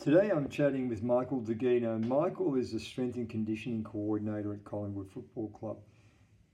[0.00, 2.00] Today I'm chatting with Michael Dugino.
[2.06, 5.78] Michael is the strength and conditioning coordinator at Collingwood Football Club.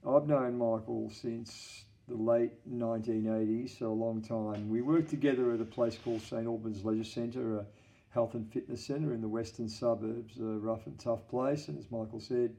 [0.03, 4.67] I've known Michael since the late 1980s, so a long time.
[4.67, 7.65] We worked together at a place called St Albans Leisure Centre, a
[8.09, 11.67] health and fitness centre in the western suburbs, a rough and tough place.
[11.67, 12.55] And as Michael said,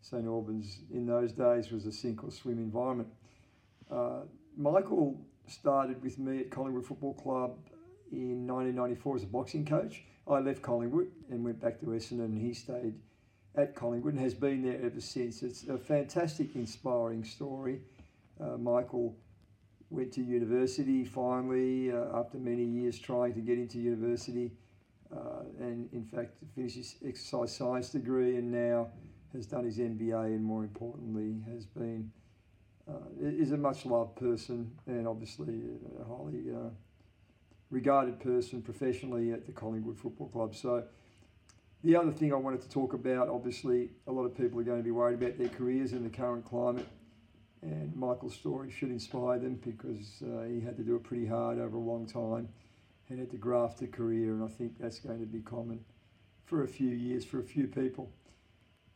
[0.00, 3.10] St Albans in those days was a sink or swim environment.
[3.90, 4.20] Uh,
[4.56, 7.58] Michael started with me at Collingwood Football Club
[8.10, 10.02] in 1994 as a boxing coach.
[10.26, 12.94] I left Collingwood and went back to Essendon, and he stayed
[13.54, 15.42] at Collingwood and has been there ever since.
[15.42, 17.80] It's a fantastic, inspiring story.
[18.40, 19.16] Uh, Michael
[19.90, 24.52] went to university finally uh, after many years trying to get into university,
[25.14, 28.88] uh, and in fact finished his exercise science degree, and now
[29.34, 32.10] has done his MBA, and more importantly, has been
[32.88, 35.62] uh, is a much loved person and obviously
[36.00, 36.68] a highly uh,
[37.74, 40.54] regarded person professionally at the Collingwood Football Club.
[40.54, 40.84] So,
[41.82, 44.78] the other thing I wanted to talk about obviously, a lot of people are going
[44.78, 46.86] to be worried about their careers in the current climate.
[47.60, 51.58] And Michael's story should inspire them because uh, he had to do it pretty hard
[51.58, 52.48] over a long time
[53.08, 54.32] and had to graft a career.
[54.32, 55.84] And I think that's going to be common
[56.44, 58.10] for a few years for a few people.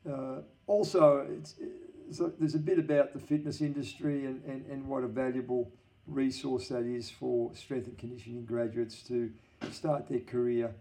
[0.08, 1.56] Uh, also, it's,
[2.08, 5.72] it's a, there's a bit about the fitness industry and, and, and what a valuable
[6.08, 9.30] resource that is for strength and conditioning graduates to
[9.70, 10.74] start their career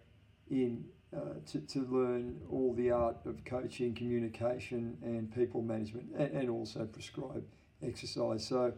[0.50, 0.84] in
[1.16, 6.50] uh, to, to learn all the art of coaching, communication, and people management, and, and
[6.50, 7.44] also prescribe
[7.82, 8.46] exercise.
[8.46, 8.74] So,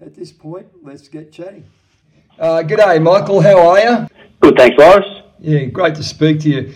[0.00, 1.64] at this point, let's get chatting.
[2.38, 3.40] Uh, g'day, Michael.
[3.40, 4.08] How are you?
[4.40, 5.22] Good, thanks, Lawrence.
[5.38, 6.74] Yeah, great to speak to you.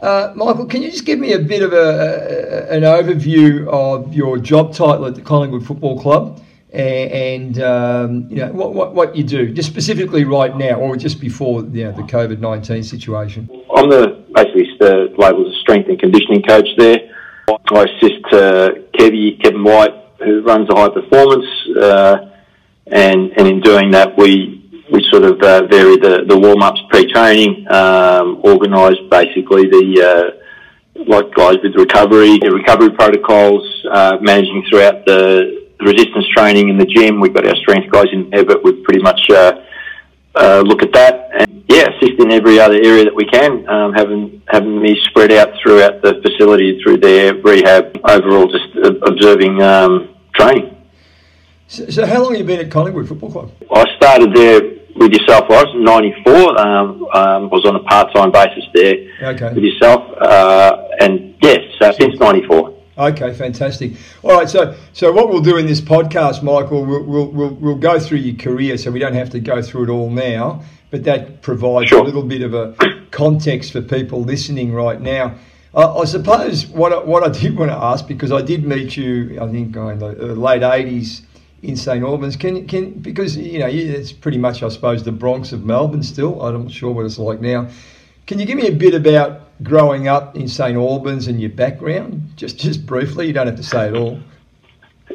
[0.00, 4.14] Uh, Michael, can you just give me a bit of a, a, an overview of
[4.14, 6.43] your job title at the Collingwood Football Club?
[6.74, 11.20] And, um, you know what, what, what you do, just specifically right now, or just
[11.20, 13.48] before you know, the COVID nineteen situation.
[13.74, 16.98] I'm the basically the labeled as strength and conditioning coach there.
[17.48, 21.46] I assist uh, Kevy, Kevin White, who runs the high performance,
[21.80, 22.30] uh,
[22.86, 24.60] and and in doing that, we
[24.90, 29.86] we sort of uh, vary the, the warm ups pre training, um, organise basically the
[30.02, 36.78] uh, like guys with recovery, the recovery protocols, uh, managing throughout the resistance training in
[36.78, 37.20] the gym.
[37.20, 39.62] We've got our strength guys in there, but we pretty much uh,
[40.34, 43.68] uh, look at that and yeah, assist in every other area that we can.
[43.68, 49.62] Um, having having me spread out throughout the facility through their rehab, overall just observing
[49.62, 50.76] um, training.
[51.68, 53.52] So, so, how long have you been at Collingwood Football Club?
[53.72, 54.60] I started there
[54.96, 55.44] with yourself.
[55.50, 56.60] I was in '94.
[56.60, 59.52] Um, um, was on a part-time basis there okay.
[59.54, 62.73] with yourself, uh, and yes, so since '94.
[62.96, 63.92] Okay, fantastic.
[64.22, 67.74] All right, so so what we'll do in this podcast, Michael, we'll, we'll, we'll, we'll
[67.74, 70.62] go through your career, so we don't have to go through it all now,
[70.92, 72.00] but that provides sure.
[72.00, 72.74] a little bit of a
[73.10, 75.34] context for people listening right now.
[75.74, 78.96] Uh, I suppose what I, what I did want to ask because I did meet
[78.96, 81.22] you, I think in the late '80s
[81.64, 82.36] in St Albans.
[82.36, 86.40] Can can because you know it's pretty much I suppose the Bronx of Melbourne still.
[86.40, 87.68] I'm not sure what it's like now.
[88.26, 92.22] Can you give me a bit about growing up in St Albans and your background?
[92.36, 94.20] Just just briefly, you don't have to say it all.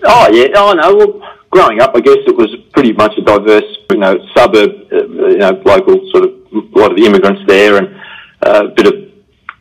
[0.03, 0.95] Oh yeah, oh no.
[0.95, 5.05] Well, growing up, I guess it was pretty much a diverse, you know, suburb, uh,
[5.05, 7.95] you know, local sort of a lot of the immigrants there, and
[8.45, 8.93] uh, a bit of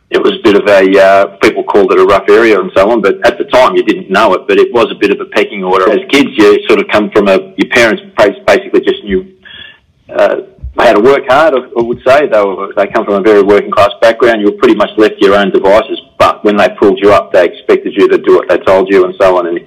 [0.09, 2.89] it was a bit of a uh, people called it a rough area and so
[2.89, 3.01] on.
[3.01, 5.25] But at the time, you didn't know it, but it was a bit of a
[5.25, 5.89] pecking order.
[5.91, 9.37] As kids, you sort of come from a your parents basically just knew.
[10.09, 10.41] Uh,
[10.81, 12.27] how to work hard, I would say.
[12.27, 14.41] They, were, they come from a very working class background.
[14.41, 17.31] You were pretty much left to your own devices, but when they pulled you up,
[17.31, 19.47] they expected you to do what they told you and so on.
[19.47, 19.59] And,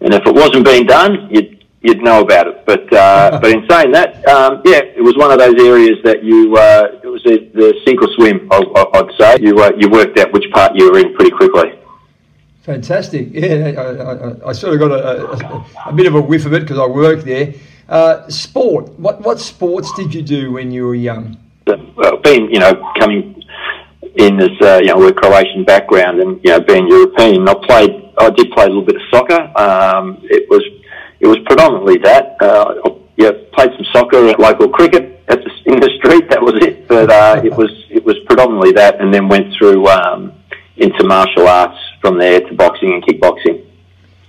[0.00, 2.66] and if it wasn't being done, you'd, you'd know about it.
[2.66, 6.24] But, uh, but in saying that, um, yeah, it was one of those areas that
[6.24, 8.58] you, uh, it was the, the sink or swim, I,
[9.00, 9.38] would say.
[9.40, 11.78] You, uh, you worked out which part you were in pretty quickly.
[12.66, 13.28] Fantastic.
[13.30, 16.52] Yeah, I, I, I sort of got a, a, a, bit of a whiff of
[16.52, 17.54] it because I worked there.
[17.88, 18.88] Uh, sport.
[18.98, 21.36] What what sports did you do when you were young?
[21.66, 23.44] Well, being you know coming
[24.16, 28.02] in as uh, you know with Croatian background and you know being European, I played.
[28.18, 29.40] I did play a little bit of soccer.
[29.56, 30.62] Um, it was
[31.20, 32.36] it was predominantly that.
[32.40, 32.74] Uh,
[33.16, 36.28] yeah, played some soccer at local cricket at the, in the street.
[36.28, 36.88] That was it.
[36.88, 40.32] But uh, it was it was predominantly that, and then went through um,
[40.76, 43.64] into martial arts from there to boxing and kickboxing.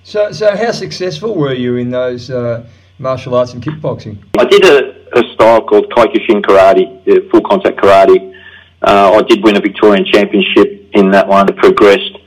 [0.03, 2.65] So, so how successful were you in those uh,
[2.99, 4.17] martial arts and kickboxing?
[4.37, 8.33] I did a, a style called Kyokushin Karate, full contact karate.
[8.81, 11.49] Uh, I did win a Victorian championship in that one.
[11.49, 12.17] I progressed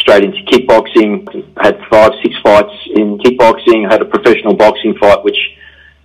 [0.00, 1.26] straight into kickboxing.
[1.60, 3.90] Had five, six fights in kickboxing.
[3.90, 5.38] Had a professional boxing fight, which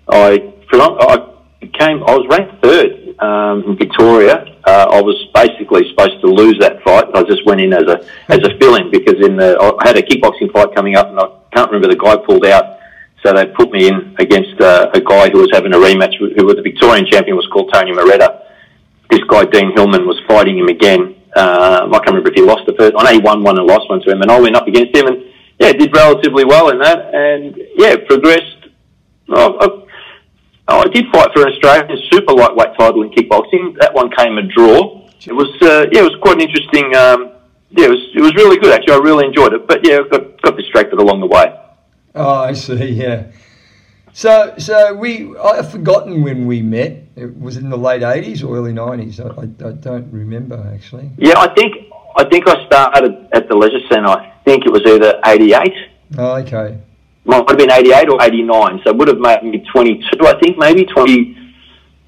[0.09, 1.17] I, I
[1.59, 6.57] became, I was ranked third um, in Victoria, uh, I was basically supposed to lose
[6.59, 7.05] that fight.
[7.13, 10.01] I just went in as a as a fill-in because in the I had a
[10.01, 12.79] kickboxing fight coming up, and I can't remember the guy pulled out,
[13.23, 16.45] so they put me in against uh, a guy who was having a rematch, who
[16.45, 18.43] was the Victorian champion, was called Tony Moretta.
[19.09, 21.15] This guy Dean Hillman was fighting him again.
[21.35, 22.93] Uh, I can't remember if he lost the first.
[22.97, 24.95] I know he won one and lost one to him, and I went up against
[24.95, 25.23] him, and
[25.59, 28.57] yeah, did relatively well in that, and yeah, progressed.
[29.29, 29.83] I,
[30.67, 33.77] I did fight for an Australian super lightweight title in kickboxing.
[33.79, 35.07] That one came a draw.
[35.25, 36.95] It was uh, yeah, it was quite an interesting.
[36.95, 37.31] Um,
[37.69, 38.93] yeah, it was it was really good actually.
[38.93, 41.53] I really enjoyed it, but yeah, got got distracted along the way.
[42.15, 42.91] Oh, I see.
[42.91, 43.31] Yeah.
[44.13, 47.03] So, so we I've forgotten when we met.
[47.15, 49.19] It was in the late eighties or early nineties.
[49.19, 51.09] I, I, I, don't remember actually.
[51.17, 51.75] Yeah, I think
[52.17, 54.09] I think I started at the Leisure Centre.
[54.09, 55.75] I think it was either eighty eight.
[56.17, 56.79] Oh, okay
[57.25, 60.57] might have been 88 or 89, so it would have made me 22, I think,
[60.57, 61.37] maybe 20.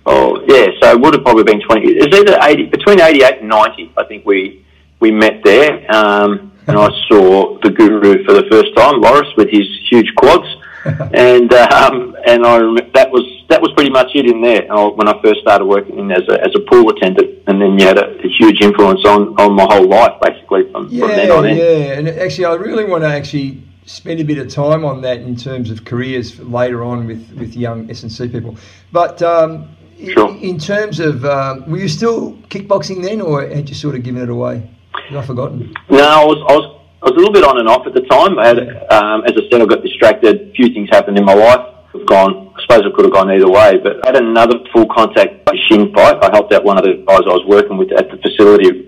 [0.06, 1.88] Oh, yeah, so it would have probably been 20.
[1.88, 4.66] It was either 80, between 88 and 90, I think we,
[5.00, 5.86] we met there.
[5.94, 10.48] Um, and I saw the guru for the first time, Loris, with his huge quads.
[11.14, 12.60] and um, and I
[12.94, 16.24] that was that was pretty much it in there when I first started working as
[16.28, 19.54] a as a pool attendant, and then you had a, a huge influence on, on
[19.54, 21.58] my whole life basically from, yeah, from then on in.
[21.58, 25.20] Yeah, and actually, I really want to actually spend a bit of time on that
[25.20, 28.56] in terms of careers later on with, with young S&C people.
[28.92, 30.30] But um, sure.
[30.30, 34.04] in, in, terms of, um, were you still kickboxing then, or had you sort of
[34.04, 34.70] given it away?
[34.96, 35.74] I forgotten?
[35.90, 38.08] No, I was, I was I was a little bit on and off at the
[38.08, 38.40] time.
[38.40, 40.50] I had, um, as I said, I got distracted.
[40.50, 41.60] A few things happened in my life.
[41.94, 42.54] I've gone.
[42.56, 43.78] I suppose I could have gone either way.
[43.78, 46.24] But I had another full contact shin fight.
[46.24, 48.88] I helped out one of the guys I was working with at the facility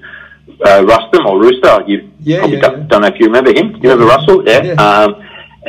[0.63, 1.83] uh, Rustum or Rooster.
[1.87, 2.87] You yeah, probably yeah, don't, yeah.
[2.87, 3.75] don't, know if you remember him.
[3.83, 4.47] You remember Russell?
[4.47, 4.63] Yeah.
[4.63, 4.73] yeah.
[4.79, 5.21] Um,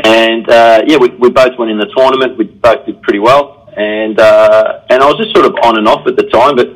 [0.05, 2.39] and uh, yeah, we, we both went in the tournament.
[2.39, 5.89] We both did pretty well, and uh, and I was just sort of on and
[5.89, 6.69] off at the time, but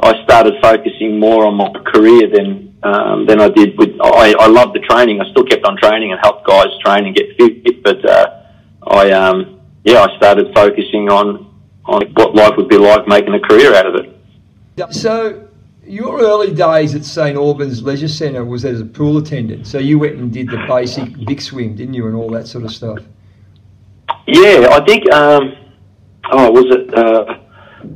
[0.00, 4.00] I started focusing more on my career than um, than I did with.
[4.00, 5.20] I, I loved the training.
[5.20, 8.42] I still kept on training and helped guys train and get fit, but uh,
[8.86, 11.46] I um, yeah, I started focusing on
[11.84, 14.16] on what life would be like making a career out of it.
[14.92, 15.48] So
[15.84, 19.66] your early days at St Albans Leisure Centre was as a pool attendant.
[19.66, 22.64] So you went and did the basic big swim, didn't you, and all that sort
[22.64, 22.98] of stuff.
[24.26, 25.10] Yeah, I think.
[25.12, 25.54] Um,
[26.30, 27.38] oh, was it uh,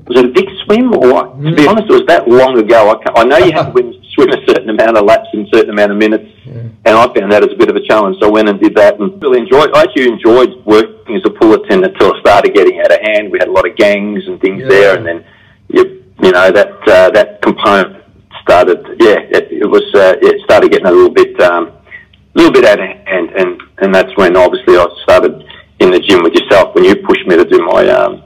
[0.07, 1.27] was it a big swim or?
[1.27, 1.69] To be mm.
[1.69, 2.91] honest, it was that long ago.
[2.91, 5.49] I, I know you have to win, swim a certain amount of laps in a
[5.52, 6.70] certain amount of minutes, yeah.
[6.84, 8.16] and I found that as a bit of a challenge.
[8.20, 9.75] So I went and did that, and really enjoyed.
[9.75, 13.31] I actually enjoyed working as a pool attendant until it started getting out of hand.
[13.31, 14.69] We had a lot of gangs and things yeah.
[14.69, 15.25] there, and then
[15.69, 18.05] you you know that uh, that component
[18.43, 18.81] started.
[19.00, 19.84] Yeah, it, it was.
[19.94, 23.61] Uh, it started getting a little bit, um, a little bit out of hand, and
[23.78, 25.44] and that's when obviously I started
[25.81, 28.22] in the gym with yourself when you pushed me to do my um,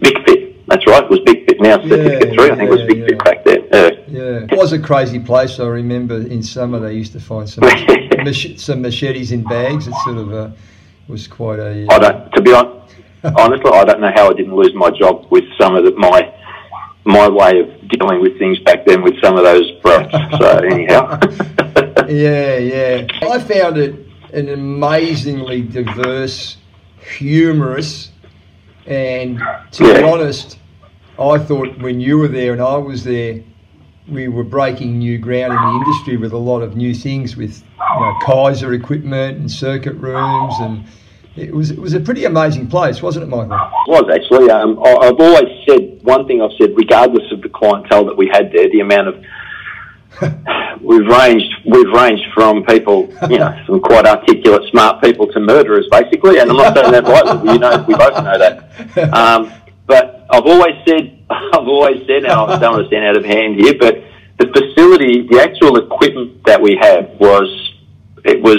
[0.00, 0.37] Big Fit.
[0.68, 1.02] That's right.
[1.02, 1.80] It was Big Fit now.
[1.80, 2.50] Yeah, Certificate three.
[2.50, 3.06] I think it was Big yeah.
[3.06, 3.68] Fit back then.
[3.72, 3.90] Yeah.
[4.08, 4.46] yeah.
[4.52, 5.58] It was a crazy place.
[5.58, 7.64] I remember in summer they used to find some
[8.24, 9.88] mach- some machetes in bags.
[9.88, 10.50] It sort of uh,
[11.08, 11.86] was quite a.
[11.86, 12.32] Uh, I don't.
[12.32, 12.94] To be honest,
[13.24, 16.34] honestly, I don't know how I didn't lose my job with some of the, my
[17.04, 20.12] my way of dealing with things back then with some of those brats.
[20.38, 21.18] So anyhow.
[22.08, 23.06] yeah, yeah.
[23.22, 23.94] I found it
[24.34, 26.58] an amazingly diverse,
[27.16, 28.10] humorous,
[28.88, 29.38] and
[29.72, 29.98] to yeah.
[29.98, 30.58] be honest,
[31.18, 33.42] I thought when you were there and I was there,
[34.08, 37.60] we were breaking new ground in the industry with a lot of new things with
[37.60, 40.84] you know, Keiser equipment and circuit rooms and
[41.36, 43.52] it was it was a pretty amazing place, wasn't it, Michael?
[43.52, 44.50] It was actually.
[44.50, 46.42] Um, I, have always said one thing.
[46.42, 49.24] I've said, regardless of the clientele that we had there, the amount of
[50.82, 55.86] we've ranged we've ranged from people, you know, some quite articulate, smart people to murderers,
[55.90, 56.38] basically.
[56.38, 57.52] And I'm not saying that lightly.
[57.52, 59.12] You know, we both know that.
[59.12, 59.52] Um,
[59.86, 63.24] but I've always said, I've always said, and I don't want to stand out of
[63.24, 64.04] hand here, but
[64.38, 67.48] the facility, the actual equipment that we had was,
[68.24, 68.58] it was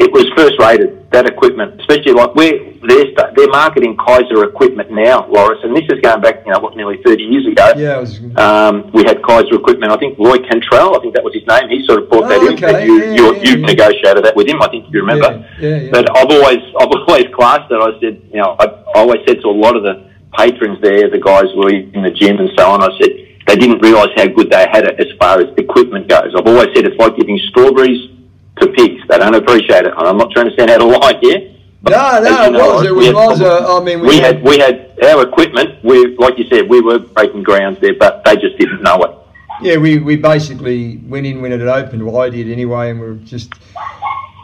[0.00, 0.96] it was first rated.
[1.12, 6.00] That equipment, especially like we're they're they're marketing Keiser equipment now, Loris, and this is
[6.00, 7.74] going back you know what nearly thirty years ago.
[7.76, 8.16] Yeah, was...
[8.38, 9.92] um, we had Keiser equipment.
[9.92, 11.68] I think Roy Cantrell, I think that was his name.
[11.68, 12.82] He sort of brought oh, that okay.
[12.82, 12.86] in.
[12.86, 13.66] You yeah, you, yeah, you yeah.
[13.66, 14.62] negotiated that with him.
[14.62, 15.44] I think you remember.
[15.60, 17.76] Yeah, yeah, But I've always I've always classed it.
[17.76, 18.64] I said you know I,
[18.96, 22.14] I always said to a lot of the patrons there, the guys were in the
[22.14, 22.80] gym and so on.
[22.80, 23.10] I said
[23.50, 26.32] they didn't realise how good they had it as far as equipment goes.
[26.32, 28.19] I've always said it's like giving strawberries
[28.60, 29.02] to pigs.
[29.08, 29.92] They don't appreciate it.
[29.96, 31.54] And I'm not trying to stand out of line here.
[31.82, 32.86] No, no, it was.
[32.86, 33.06] It was.
[33.06, 35.82] Had, was uh, I mean, we, we had, had, we had our equipment.
[35.82, 39.16] We, like you said, we were breaking ground there, but they just didn't know it.
[39.62, 42.04] Yeah, we, we basically went in when it had opened.
[42.04, 43.52] Well, I did anyway, and we are just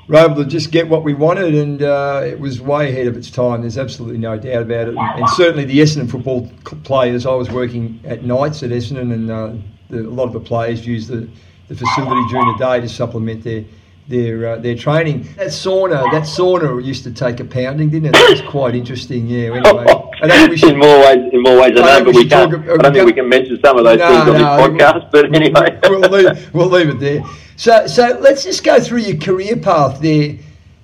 [0.09, 3.17] were able to just get what we wanted, and uh, it was way ahead of
[3.17, 3.63] its time.
[3.63, 4.97] There's absolutely no doubt about it.
[4.97, 6.51] And, and certainly the Essendon football
[6.85, 7.27] players.
[7.27, 9.53] I was working at nights at Essendon, and uh,
[9.91, 11.29] the, a lot of the players use the,
[11.69, 13.65] the facility during the day to supplement their
[14.09, 15.23] their uh, their training.
[15.37, 18.13] That sauna, that sauna used to take a pounding, didn't it?
[18.13, 19.27] That was quite interesting.
[19.27, 19.55] Yeah.
[19.55, 19.63] Anyway,
[20.23, 22.51] I don't we should, in more ways, in more ways than that, but we, can't.
[22.51, 24.83] Talk, I don't think we can mention some of those no, things on no, this
[24.83, 25.11] podcast.
[25.11, 27.23] But anyway, we'll leave, we'll leave it there.
[27.57, 30.37] So, so let's just go through your career path there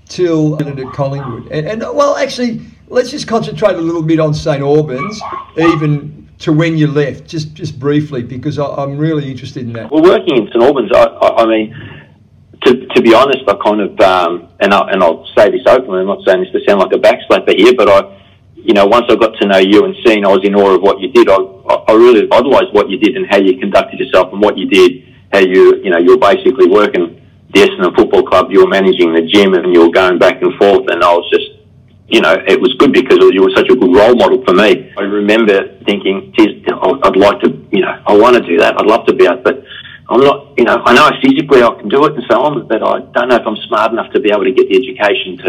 [0.09, 1.51] till at Collingwood.
[1.53, 5.21] And, and, well, actually, let's just concentrate a little bit on St Albans,
[5.57, 9.91] even to when you left, just just briefly, because I, am really interested in that.
[9.91, 12.02] Well, working in St Albans, I, I, I mean,
[12.65, 16.01] to, to be honest, I kind of, um, and, I, and I'll say this openly,
[16.01, 18.21] I'm not saying this to sound like a backslapper here, but I,
[18.55, 20.83] you know, once I got to know you and seeing I was in awe of
[20.83, 24.33] what you did, I, I really idolised what you did and how you conducted yourself
[24.33, 27.19] and what you did how you, you know, you were basically working
[27.53, 30.55] the Essendon Football Club, you were managing the gym and you were going back and
[30.57, 31.49] forth and I was just,
[32.09, 34.93] you know, it was good because you were such a good role model for me.
[34.97, 38.79] I remember thinking, geez, I'd like to, you know, I want to do that.
[38.79, 39.65] I'd love to be out, but
[40.13, 42.85] I'm not, you know, I know physically I can do it and so on, but
[42.85, 45.49] I don't know if I'm smart enough to be able to get the education to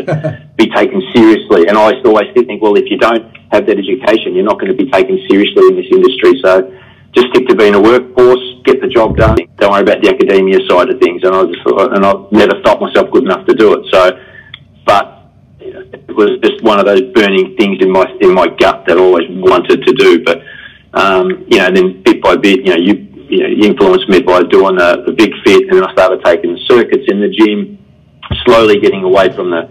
[0.58, 1.68] be taken seriously.
[1.68, 4.64] And I used to always think, well, if you don't have that education, you're not
[4.64, 6.40] going to be taken seriously in this industry.
[6.40, 6.72] So
[7.12, 9.36] just stick to being a workforce, get the job done.
[9.60, 11.28] Don't worry about the academia side of things.
[11.28, 13.84] And I just thought, and I never felt myself good enough to do it.
[13.92, 14.16] So,
[14.88, 15.28] but
[15.60, 19.02] it was just one of those burning things in my in my gut that I
[19.02, 20.24] always wanted to do.
[20.24, 20.40] But
[20.94, 24.44] um, you know, then bit by bit, you know, you you, know, influenced me by
[24.44, 27.78] doing the, the big fit, and then I started taking circuits in the gym,
[28.46, 29.70] slowly getting away from the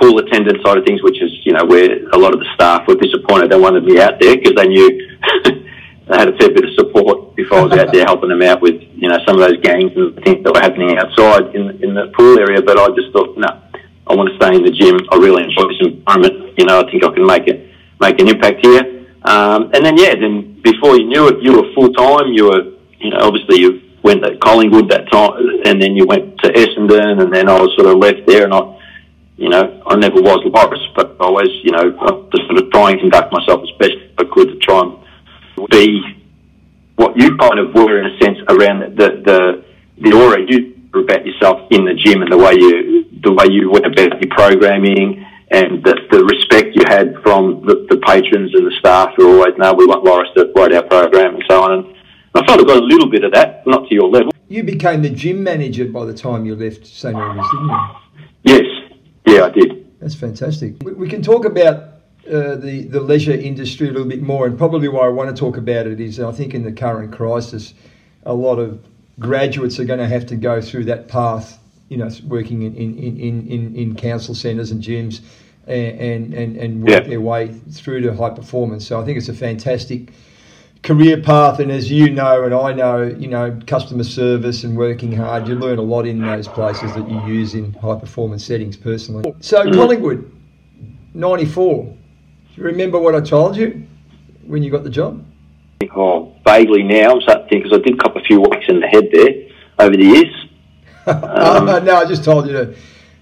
[0.00, 2.86] pool attendant side of things, which is you know where a lot of the staff
[2.86, 4.88] were disappointed they wanted me out there because they knew
[5.44, 8.60] they had a fair bit of support if I was out there helping them out
[8.60, 11.94] with you know some of those gangs and things that were happening outside in in
[11.94, 12.62] the pool area.
[12.62, 13.48] But I just thought, no,
[14.06, 14.98] I want to stay in the gym.
[15.10, 16.58] I really enjoy this environment.
[16.58, 17.68] You know, I think I can make it
[18.00, 18.99] make an impact here.
[19.22, 22.32] Um, and then yeah, then before you knew it, you were full time.
[22.32, 22.64] You were
[22.98, 25.32] you know obviously you went to Collingwood that time,
[25.64, 28.54] and then you went to Essendon, and then I was sort of left there, and
[28.54, 28.76] I.
[29.36, 32.90] You know, I never was Loris, but I always, you know, just sort of try
[32.90, 36.20] and conduct myself as best I could to try and be
[36.96, 39.64] what you kind of were in a sense around the the
[40.02, 43.70] the aura you about yourself in the gym and the way you the way you
[43.70, 48.66] went about your programming and the, the respect you had from the, the patrons and
[48.66, 51.72] the staff who always know we want Loris to write our program and so on.
[51.72, 51.96] And
[52.34, 54.32] I felt I got a little bit of that, not to your level.
[54.48, 57.78] You became the gym manager by the time you left St Albans, didn't you?
[58.42, 58.90] Yes,
[59.26, 60.00] yeah, I did.
[60.00, 60.74] That's fantastic.
[60.82, 61.90] We, we can talk about
[62.26, 65.38] uh, the the leisure industry a little bit more, and probably why I want to
[65.38, 67.74] talk about it is I think in the current crisis,
[68.24, 68.84] a lot of
[69.18, 71.58] graduates are going to have to go through that path.
[71.90, 75.20] You know, working in in, in, in, in council centres and gyms,
[75.66, 77.08] and and and work yeah.
[77.08, 78.86] their way through to high performance.
[78.86, 80.12] So I think it's a fantastic
[80.82, 85.12] career path and as you know and I know you know customer service and working
[85.12, 88.78] hard you learn a lot in those places that you use in high performance settings
[88.78, 89.74] personally so mm.
[89.74, 90.32] Collingwood
[91.12, 91.92] 94 Do
[92.56, 93.86] you remember what I told you
[94.46, 95.22] when you got the job?
[95.94, 97.12] Oh, vaguely now.
[97.12, 100.04] I'm starting because I did cop a few whacks in the head there over the
[100.04, 100.39] years.
[101.06, 102.74] Um, no, I just told you to.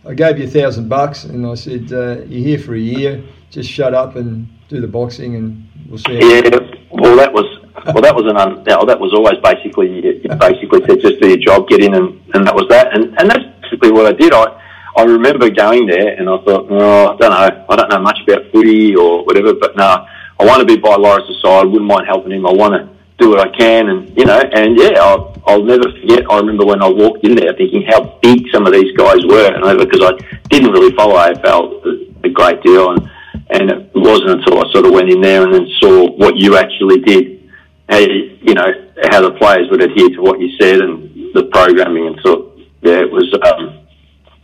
[0.07, 3.23] I gave you a thousand bucks, and I said uh, you're here for a year.
[3.51, 6.15] Just shut up and do the boxing, and we'll see.
[6.15, 6.59] yeah.
[6.91, 7.45] Well, that was
[7.87, 11.39] well, that was an un, that was always basically you, basically said just do your
[11.39, 14.33] job, get in, and, and that was that, and and that's basically what I did.
[14.33, 14.59] I
[14.97, 18.19] I remember going there and I thought, oh, I don't know, I don't know much
[18.27, 20.05] about footy or whatever, but no,
[20.41, 21.67] I want to be by Loris' side.
[21.67, 22.47] Wouldn't mind helping him.
[22.47, 25.85] I want to do what I can, and you know, and yeah, I'll, I'll never
[26.01, 26.23] forget.
[26.31, 29.53] I remember when I walked in there, thinking how big some of these guys were,
[29.53, 30.13] and because I
[30.49, 33.11] didn't really follow AFL a great deal, and
[33.51, 36.57] and it wasn't until I sort of went in there and then saw what you
[36.57, 37.51] actually did,
[37.89, 38.71] how you, you know
[39.11, 43.01] how the players would adhere to what you said and the programming, and so yeah,
[43.01, 43.27] it was.
[43.43, 43.85] Um,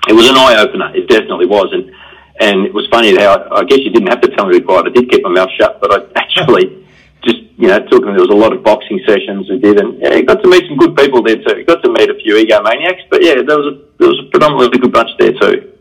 [0.07, 0.95] it was an eye opener.
[0.95, 1.91] It definitely was, and
[2.41, 4.67] and it was funny how I guess you didn't have to tell me to be
[4.67, 4.87] quiet.
[4.87, 6.84] I did keep my mouth shut, but I actually
[7.57, 8.15] you know took them.
[8.17, 10.77] There was a lot of boxing sessions we did, and yeah, got to meet some
[10.77, 11.65] good people there too.
[11.65, 14.79] Got to meet a few egomaniacs, but yeah, there was a there was a predominantly
[14.79, 15.73] good bunch there too.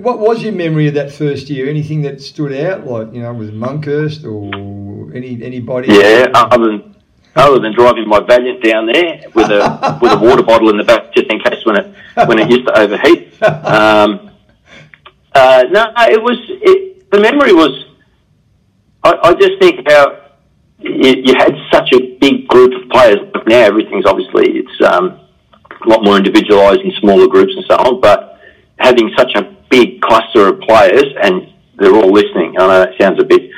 [0.00, 1.68] What was your memory of that first year?
[1.68, 5.92] Anything that stood out, like you know, was Monkhorst or any anybody?
[5.92, 6.96] Yeah, other than
[7.36, 10.84] other than driving my Valiant down there with a with a water bottle in the
[10.84, 11.94] back just in case when it
[12.26, 13.42] when it used to overheat.
[13.42, 14.30] Um,
[15.34, 17.84] uh, no, it was it, the memory was.
[19.02, 20.23] I, I just think how
[20.84, 23.18] you, had such a big group of players.
[23.34, 25.20] Like now everything's obviously it's um,
[25.84, 28.00] a lot more individualised in smaller groups and so on.
[28.00, 28.38] But
[28.78, 32.54] having such a big cluster of players and they're all listening.
[32.58, 33.50] I know that sounds a bit,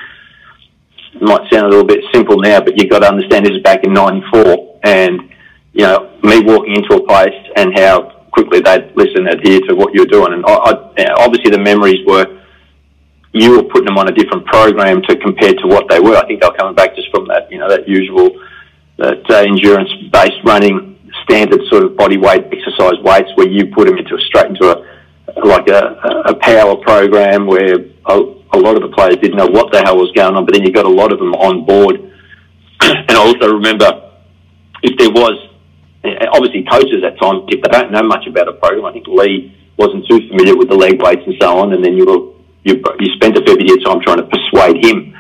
[1.21, 3.85] might sound a little bit simple now, but you've got to understand this is back
[3.85, 5.21] in '94, and
[5.73, 9.95] you know me walking into a place and how quickly they'd listen, adhere to what
[9.95, 12.43] you're doing, and I, I, obviously the memories were
[13.37, 16.17] you were putting them on a different program to compare to what they were.
[16.17, 18.31] I think they're coming back just from that, you know, that usual,
[18.97, 23.99] that uh, endurance-based running standard sort of body weight exercise weights where you put them
[23.99, 24.97] into a straight into a
[25.45, 27.77] like a, a power program where
[28.07, 28.15] a,
[28.53, 30.65] a lot of the players didn't know what the hell was going on, but then
[30.65, 31.97] you got a lot of them on board.
[32.81, 34.13] and I also remember
[34.83, 35.37] if there was
[36.33, 38.87] obviously coaches at times if they don't know much about a program.
[38.87, 41.97] I think Leigh wasn't too familiar with the leg weights and so on, and then
[41.97, 42.36] you were
[42.67, 45.15] you, you spent a fair bit of time trying to persuade him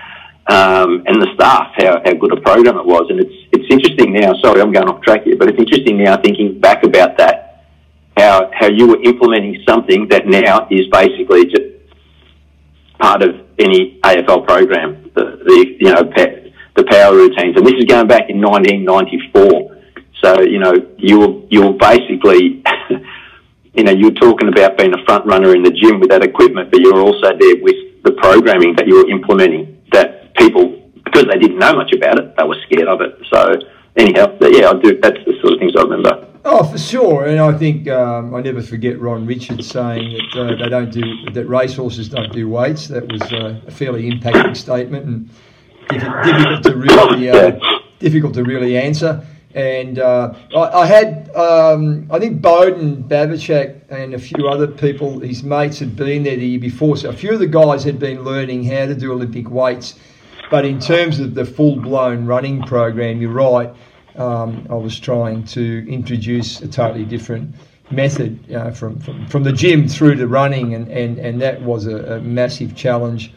[0.49, 3.07] um, and the staff how, how good a program it was.
[3.09, 4.35] And it's it's interesting now.
[4.43, 7.65] Sorry, I'm going off track here, but it's interesting now thinking back about that.
[8.17, 11.67] How how you were implementing something that now is basically just
[12.99, 15.11] part of any AFL program.
[15.15, 16.03] The, the you know
[16.75, 19.77] the power routines, and this is going back in 1994.
[20.23, 22.63] So you know you were you were basically
[23.77, 26.71] you know, you're talking about being a front runner in the gym with that equipment,
[26.71, 31.59] but you're also there with the programming that you're implementing that people, because they didn't
[31.59, 33.19] know much about it, they were scared of it.
[33.31, 33.55] So
[33.97, 34.99] anyhow, yeah, I do.
[35.01, 36.27] That's the sort of things I remember.
[36.49, 40.57] Oh, for sure, and I think um, I never forget Ron Richards saying that uh,
[40.57, 41.03] they don't do
[41.33, 42.87] that racehorses don't do weights.
[42.87, 45.31] That was uh, a fairly impacting statement and
[45.89, 47.59] difficult to really uh,
[47.99, 49.27] difficult to really answer.
[49.57, 55.19] And uh, I, I, had, um, I think Bowden, Barbanchak and a few other people,
[55.21, 56.99] his mates, had been there the year before.
[56.99, 59.99] So a few of the guys had been learning how to do Olympic weights.
[60.51, 63.75] But in terms of the full blown running program, you're right.
[64.17, 67.55] Um, I was trying to introduce a totally different
[67.91, 71.87] method know, from, from, from the gym through to running, and, and, and that was
[71.87, 73.33] a, a massive challenge.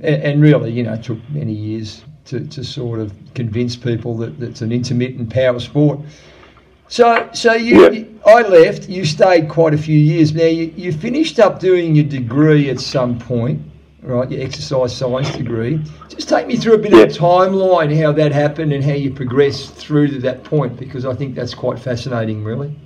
[0.00, 4.40] And really, you know, it took many years to, to sort of convince people that,
[4.42, 6.00] it's an intermittent power sport.
[6.88, 8.88] So, so you, you, I left.
[8.88, 10.34] You stayed quite a few years.
[10.34, 13.60] Now, you, you finished up doing your degree at some point,
[14.02, 14.30] right?
[14.30, 15.82] Your exercise science degree.
[16.08, 19.12] Just take me through a bit of a timeline, how that happened, and how you
[19.12, 22.76] progressed through to that point, because I think that's quite fascinating, really.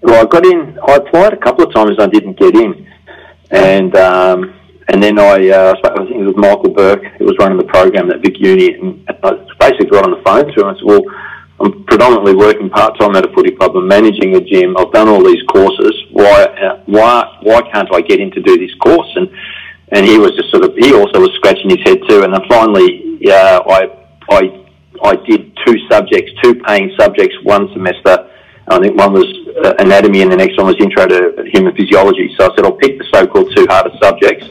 [0.00, 0.78] Well, I got in.
[0.88, 2.88] I applied a couple of times and I didn't get in,
[3.50, 4.54] and um,
[4.88, 8.10] and then I, uh, I think it was Michael Burke who was running the program
[8.10, 11.02] at Vic Uni, and I basically got on the phone to him and said, "Well,
[11.60, 13.76] I'm predominantly working part time at a footy club.
[13.76, 14.76] I'm managing a gym.
[14.76, 15.94] I've done all these courses.
[16.10, 19.30] Why, uh, why, why can't I get in to do this course?" And
[19.92, 22.22] and he was just sort of he also was scratching his head too.
[22.24, 23.88] And then finally, yeah, I
[24.30, 24.66] I
[25.04, 28.28] I did two subjects, two paying subjects, one semester.
[28.68, 29.26] I think one was
[29.64, 32.34] uh, anatomy and the next one was intro to human physiology.
[32.38, 34.46] So I said I'll pick the so-called two hardest subjects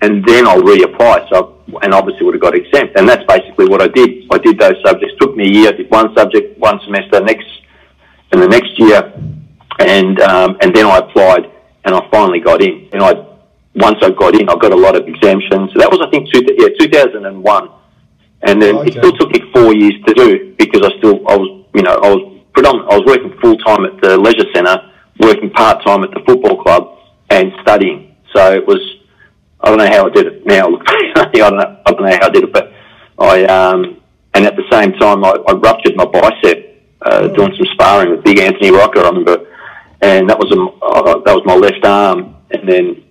[0.00, 1.28] and then I'll reapply.
[1.30, 2.98] So, and obviously would have got exempt.
[2.98, 4.26] And that's basically what I did.
[4.30, 5.14] I did those subjects.
[5.20, 5.72] Took me a year.
[5.72, 7.46] Did one subject, one semester, next,
[8.32, 9.12] and the next year,
[9.78, 11.50] and um, and then I applied,
[11.84, 12.88] and I finally got in.
[12.92, 13.12] And I
[13.74, 15.72] once I got in, I got a lot of exemptions.
[15.72, 17.68] So that was I think two, yeah 2001,
[18.42, 18.90] and then okay.
[18.90, 21.94] it still took me four years to do because I still I was you know
[21.94, 22.92] I was predominant.
[22.92, 24.78] I was working full time at the leisure centre,
[25.20, 26.98] working part time at the football club,
[27.30, 28.14] and studying.
[28.34, 28.97] So it was
[29.60, 30.66] I don't know how I did it now.
[31.16, 31.80] I don't know.
[31.84, 32.72] I don't know how I did it, but
[33.18, 34.00] I um,
[34.34, 36.68] and at the same time I, I ruptured my bicep
[37.02, 37.36] uh, mm.
[37.36, 39.00] doing some sparring with Big Anthony Rocker.
[39.00, 39.46] I remember,
[40.00, 42.36] and that was a uh, that was my left arm.
[42.50, 43.04] And then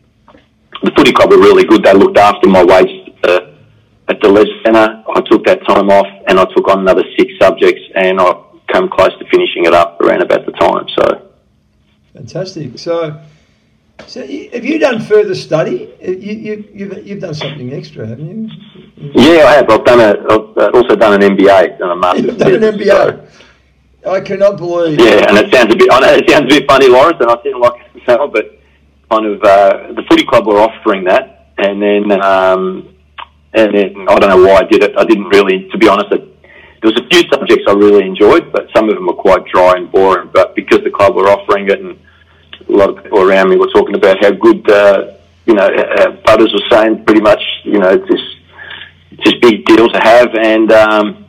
[0.84, 1.84] the footy club were really good.
[1.84, 3.52] They looked after my waist uh,
[4.08, 5.04] at the leisure centre.
[5.14, 8.34] I took that time off, and I took on another six subjects, and I
[8.74, 10.88] came close to finishing it up around about the time.
[10.98, 11.30] So
[12.14, 12.80] fantastic.
[12.80, 13.22] So
[14.06, 15.94] so, have you done further study?
[16.02, 19.12] You, you, you've, you've done something extra, haven't you?
[19.14, 19.70] Yeah, I have.
[19.70, 20.12] I've done a.
[20.12, 22.26] I've also done an MBA, done a master's.
[22.26, 22.86] You've done an MBA.
[22.86, 24.12] So.
[24.12, 25.00] I cannot believe.
[25.00, 25.92] Yeah, and it sounds a bit.
[25.92, 28.60] I know it sounds a bit funny, Lawrence, and I sound like so, but
[29.12, 32.96] kind of uh, the footy club were offering that, and then um,
[33.54, 34.98] and then I don't know why I did it.
[34.98, 36.12] I didn't really, to be honest.
[36.12, 36.34] It,
[36.82, 39.74] there was a few subjects I really enjoyed, but some of them were quite dry
[39.78, 40.30] and boring.
[40.32, 42.00] But because the club were offering it and
[42.70, 45.14] a lot of people around me were talking about how good, uh,
[45.46, 48.22] you know, uh, Butters was saying pretty much, you know, this
[49.20, 51.26] just big deal to have, and um,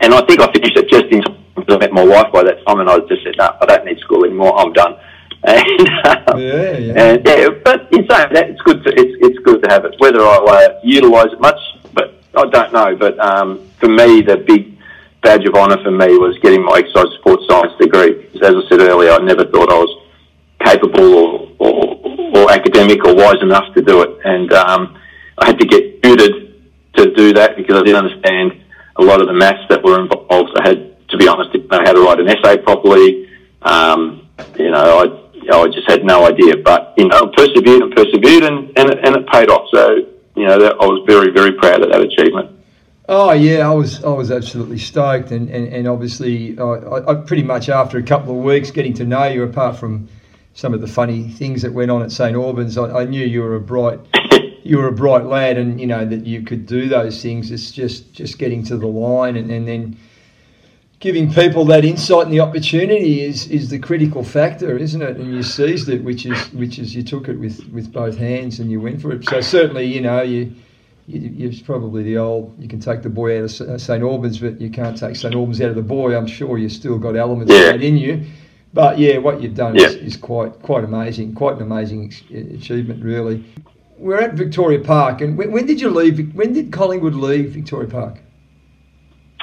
[0.00, 1.36] and I think I finished it just in time
[1.68, 3.98] I met my wife by that time, and I just said, no, I don't need
[4.00, 4.58] school anymore.
[4.58, 4.96] I'm done.
[5.46, 5.88] And,
[6.28, 7.02] um, yeah, yeah.
[7.04, 9.94] and yeah, but in saying that, it's good to it's it's good to have it.
[9.98, 11.60] Whether I uh, utilise it much,
[11.92, 12.96] but I don't know.
[12.96, 14.76] But um, for me, the big
[15.22, 18.26] badge of honour for me was getting my exercise sports science degree.
[18.42, 20.05] As I said earlier, I never thought I was
[20.66, 21.76] capable or
[22.36, 24.10] or academic or wise enough to do it.
[24.24, 24.98] And um,
[25.38, 26.36] I had to get tutored
[26.96, 28.62] to do that because I didn't understand
[28.96, 30.52] a lot of the maths that were involved.
[30.60, 33.28] I had, to be honest, didn't know how to write an essay properly.
[33.62, 36.56] Um, you know, I, I just had no idea.
[36.56, 39.68] But, you know, I persevered and persevered and, and, it, and it paid off.
[39.72, 39.82] So,
[40.34, 42.50] you know, that, I was very, very proud of that achievement.
[43.08, 47.44] Oh yeah, I was I was absolutely stoked, and and, and obviously I, I pretty
[47.44, 50.08] much after a couple of weeks getting to know you, apart from
[50.56, 53.42] some of the funny things that went on at St Albans, I, I knew you
[53.42, 54.00] were a bright
[54.64, 57.50] you were a bright lad, and you know that you could do those things.
[57.50, 59.98] It's just just getting to the line, and, and then
[60.98, 65.18] giving people that insight and the opportunity is is the critical factor, isn't it?
[65.18, 68.58] And you seized it, which is which is you took it with with both hands
[68.58, 69.28] and you went for it.
[69.28, 70.54] So certainly, you know you
[71.06, 72.56] you, are probably the old.
[72.58, 75.60] You can take the boy out of St Albans, but you can't take St Albans
[75.60, 76.16] out of the boy.
[76.16, 77.58] I'm sure you still got elements yeah.
[77.58, 78.24] of that in you.
[78.76, 79.86] But yeah, what you've done yeah.
[79.86, 83.42] is, is, quite quite amazing, quite an amazing achievement, really.
[83.96, 86.34] We're at Victoria Park, and when, when did you leave?
[86.34, 88.18] When did Collingwood leave Victoria Park?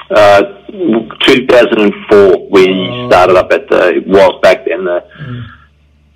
[0.08, 0.42] Uh,
[1.20, 2.48] 2004.
[2.48, 3.08] We oh.
[3.08, 5.04] started up at the was back then the.
[5.20, 5.50] Mm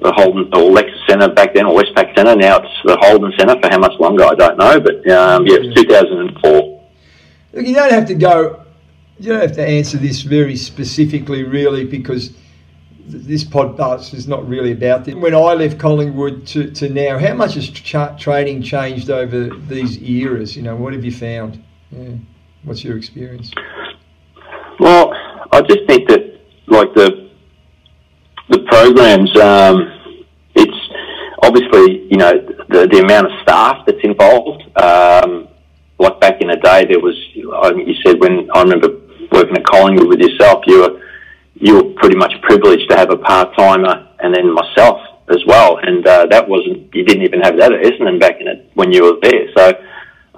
[0.01, 2.37] the Holden or Lexus Centre back then, or Westpac Centre.
[2.37, 3.59] Now it's the Holden Centre.
[3.61, 4.79] For how much longer, I don't know.
[4.79, 6.85] But um, yeah, it's 2004.
[7.53, 8.65] Look, you don't have to go.
[9.19, 12.31] You don't have to answer this very specifically, really, because
[13.09, 15.15] this podcast is not really about this.
[15.15, 20.01] When I left Collingwood to, to now, how much has tra- training changed over these
[20.03, 20.57] eras?
[20.57, 21.63] You know, what have you found?
[21.91, 22.17] Yeah.
[22.65, 23.51] What's your experience?
[24.79, 25.13] Well,
[25.53, 27.31] I just think that, like the
[28.51, 30.91] the programs, um, it's
[31.43, 32.33] obviously you know
[32.69, 34.63] the the amount of staff that's involved.
[34.77, 35.49] Um,
[35.99, 38.89] like back in the day, there was you said when I remember
[39.33, 41.08] working at Collingwood with yourself, you were
[41.61, 45.79] you were pretty much privileged to have a part timer, and then myself as well.
[45.83, 48.93] And uh, that wasn't you didn't even have that at Essendon back in it when
[48.93, 49.49] you were there.
[49.57, 49.73] So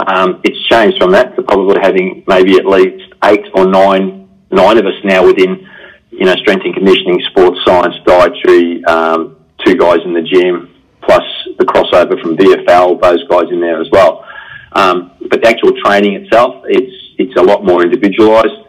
[0.06, 4.78] um, it's changed from that to probably having maybe at least eight or nine nine
[4.78, 5.66] of us now within
[6.10, 11.22] you know, strength and conditioning, sports science, dietary, um, two guys in the gym, plus
[11.58, 14.26] the crossover from VFL, those guys in there as well.
[14.72, 18.66] Um, but the actual training itself, it's it's a lot more individualised.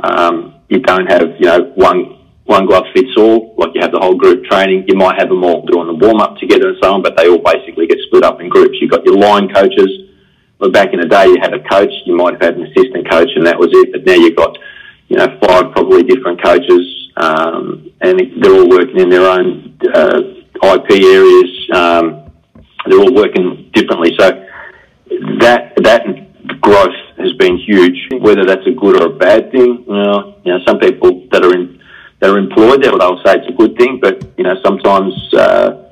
[0.00, 3.54] Um, you don't have you know one one glove fits all.
[3.58, 4.84] Like you have the whole group training.
[4.88, 7.28] You might have them all doing the warm up together and so on, but they
[7.28, 8.78] all basically get split up in groups.
[8.80, 9.90] You've got your line coaches.
[10.58, 11.92] Well, back in the day, you had a coach.
[12.04, 13.92] You might have had an assistant coach, and that was it.
[13.92, 14.56] But now you've got
[15.10, 20.20] you know, five probably different coaches, um, and they're all working in their own uh,
[20.62, 21.70] IP areas.
[21.74, 22.30] Um,
[22.86, 24.12] they're all working differently.
[24.18, 24.30] So
[25.40, 28.08] that that growth has been huge.
[28.20, 31.44] Whether that's a good or a bad thing, you know, you know some people that
[31.44, 31.80] are in
[32.20, 33.98] that are employed, they'll, they'll say it's a good thing.
[34.00, 35.90] But you know, sometimes uh,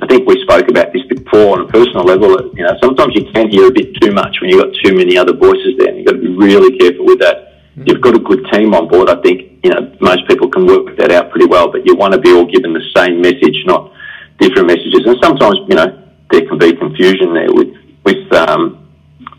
[0.00, 2.30] I think we spoke about this before on a personal level.
[2.54, 5.16] You know, sometimes you can hear a bit too much when you've got too many
[5.16, 5.88] other voices there.
[5.88, 8.88] And you've got to be really careful with that you've got a good team on
[8.88, 11.70] board, I think you know most people can work that out pretty well.
[11.70, 13.92] But you want to be all given the same message, not
[14.38, 15.06] different messages.
[15.06, 15.88] And sometimes you know
[16.30, 18.81] there can be confusion there with with um,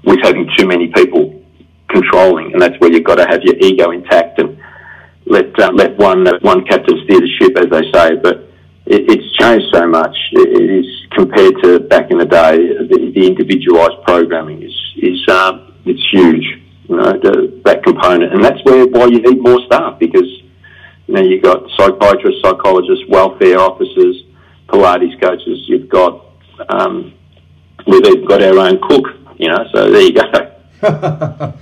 [0.04, 1.42] with having too many people
[1.90, 4.58] controlling, and that's where you've got to have your ego intact and
[5.26, 8.16] let uh, let one uh, one captain steer the ship, as they say.
[8.16, 8.50] But
[8.86, 10.16] it, it's changed so much.
[10.34, 12.58] It, is compared to back in the day.
[12.58, 18.34] The, the individualised programming is is um, it's huge you know, the, that component.
[18.34, 20.28] And that's where why you need more staff because,
[21.08, 24.24] you know, you've got psychiatrists, psychologists, welfare officers,
[24.68, 26.26] Pilates coaches, you've got,
[26.70, 27.14] um,
[27.88, 29.06] we've got our own cook,
[29.38, 30.54] you know, so there you go.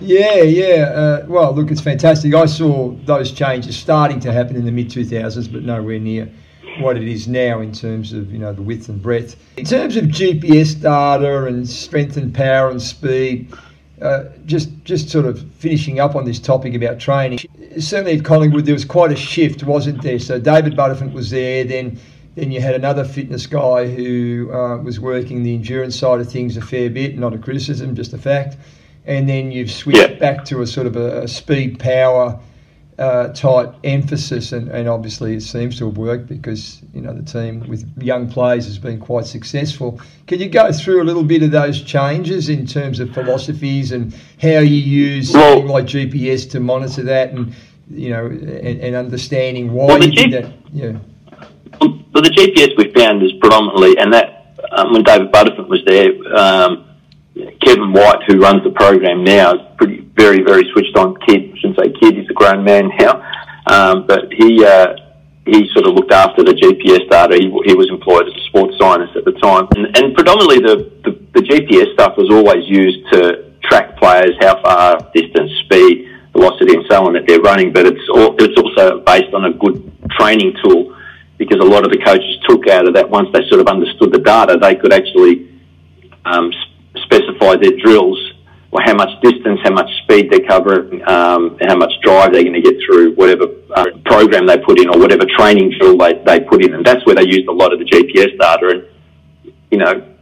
[0.00, 0.82] yeah, yeah.
[0.94, 2.34] Uh, well, look, it's fantastic.
[2.34, 6.30] I saw those changes starting to happen in the mid 2000s, but nowhere near
[6.78, 9.36] what it is now in terms of you know the width and breadth.
[9.56, 13.52] In terms of GPS data and strength and power and speed,
[14.00, 17.38] uh, just just sort of finishing up on this topic about training.
[17.78, 20.18] Certainly at Collingwood, there was quite a shift, wasn't there?
[20.18, 21.64] So David Butterfield was there.
[21.64, 21.98] Then
[22.40, 26.56] then you had another fitness guy who uh, was working the endurance side of things
[26.56, 27.18] a fair bit.
[27.18, 28.56] Not a criticism, just a fact.
[29.04, 30.18] And then you've switched yeah.
[30.18, 32.40] back to a sort of a, a speed power
[32.98, 37.22] uh, type emphasis, and, and obviously it seems to have worked because you know the
[37.22, 40.00] team with young players has been quite successful.
[40.26, 44.14] Can you go through a little bit of those changes in terms of philosophies and
[44.40, 47.54] how you use well, something like GPS to monitor that, and
[47.90, 50.52] you know, and, and understanding why well, you G- did that?
[50.72, 51.96] Yeah.
[52.20, 56.12] Well, the GPS we found is predominantly, and that um, when David Butterfield was there.
[56.36, 56.84] Um,
[57.64, 61.48] Kevin White, who runs the program now, is pretty very very switched on kid.
[61.48, 63.24] I shouldn't say kid; he's a grown man now.
[63.66, 64.96] Um, but he uh,
[65.46, 67.40] he sort of looked after the GPS data.
[67.40, 70.92] He, he was employed as a sports scientist at the time, and, and predominantly the,
[71.08, 76.04] the, the GPS stuff was always used to track players, how far, distance, speed,
[76.36, 77.72] velocity, and so on that they're running.
[77.72, 80.99] But it's all, it's also based on a good training tool
[81.40, 84.12] because a lot of the coaches took out of that once they sort of understood
[84.12, 85.48] the data, they could actually
[86.26, 86.52] um,
[87.02, 88.20] specify their drills
[88.72, 92.52] or how much distance, how much speed they're covering, um, how much drive they're going
[92.52, 96.40] to get through whatever uh, program they put in or whatever training drill they, they
[96.40, 96.74] put in.
[96.74, 98.68] And that's where they used a lot of the GPS data.
[98.68, 100.14] And, you know,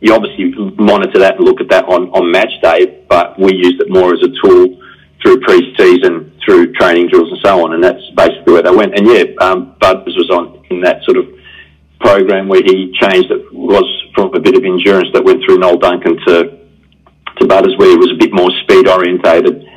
[0.00, 3.80] you obviously monitor that and look at that on, on match day, but we used
[3.80, 4.82] it more as a tool
[5.22, 7.72] through pre-season, through training drills and so on.
[7.72, 8.98] And that's basically where they went.
[8.98, 11.26] And yeah, um, Butters was on in that sort of
[12.00, 15.78] program where he changed it was from a bit of endurance that went through Noel
[15.78, 16.66] Duncan to
[17.38, 19.68] to Butters where he was a bit more speed orientated.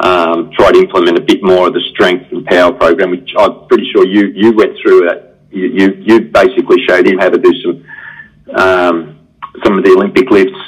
[0.00, 3.66] Um, tried to implement a bit more of the strength and power program, which I'm
[3.66, 5.38] pretty sure you you went through that.
[5.50, 7.84] You you, you basically showed him how to do some
[8.56, 9.18] um,
[9.64, 10.58] some of the Olympic lifts.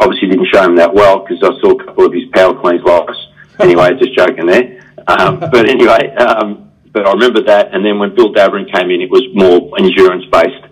[0.00, 2.82] Obviously, didn't show him that well because I saw a couple of his power cleans
[2.84, 3.18] last.
[3.58, 4.80] Anyway, just joking there.
[5.08, 7.74] Um, but anyway, um, but I remember that.
[7.74, 10.64] And then when Bill Davoren came in, it was more endurance based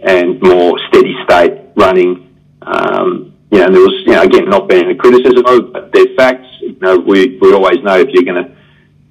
[0.00, 2.36] and more steady state running.
[2.62, 5.92] Um, you know, and there was, you know, again, not being a criticism of, but
[5.92, 6.48] they're facts.
[6.60, 8.56] You know, we, we always know if you're going to,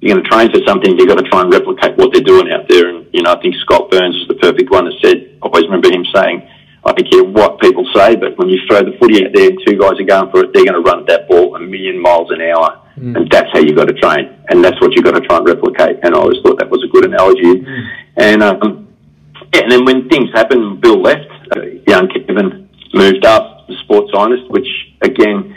[0.00, 2.52] you're going to train for something, you've got to try and replicate what they're doing
[2.52, 2.88] out there.
[2.88, 5.64] And, you know, I think Scott Burns is the perfect one that said, I always
[5.64, 6.46] remember him saying,
[6.84, 9.76] I don't care what people say, but when you throw the footy out there two
[9.76, 12.40] guys are going for it, they're going to run that ball a million miles an
[12.42, 12.80] hour.
[12.98, 13.16] Mm.
[13.16, 14.34] And that's how you've got to train.
[14.48, 15.98] And that's what you've got to try and replicate.
[16.02, 17.60] And I always thought that was a good analogy.
[17.60, 17.88] Mm.
[18.16, 18.88] And, um,
[19.52, 24.10] yeah, and then when things happened, Bill left, uh, young Kevin moved up, the sports
[24.12, 24.68] scientist, which
[25.02, 25.54] again,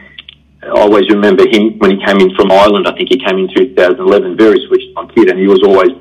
[0.63, 2.87] I always remember him when he came in from Ireland.
[2.87, 5.91] I think he came in 2011, very switched on kid, and he was always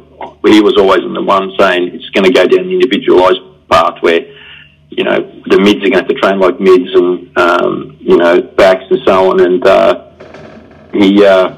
[0.46, 3.38] he was always the one saying it's going to go down the individualised
[3.70, 4.20] path where
[4.90, 8.16] you know the mids are going to have to train like mids and um, you
[8.16, 9.40] know backs and so on.
[9.40, 10.07] And uh,
[11.00, 11.56] he uh,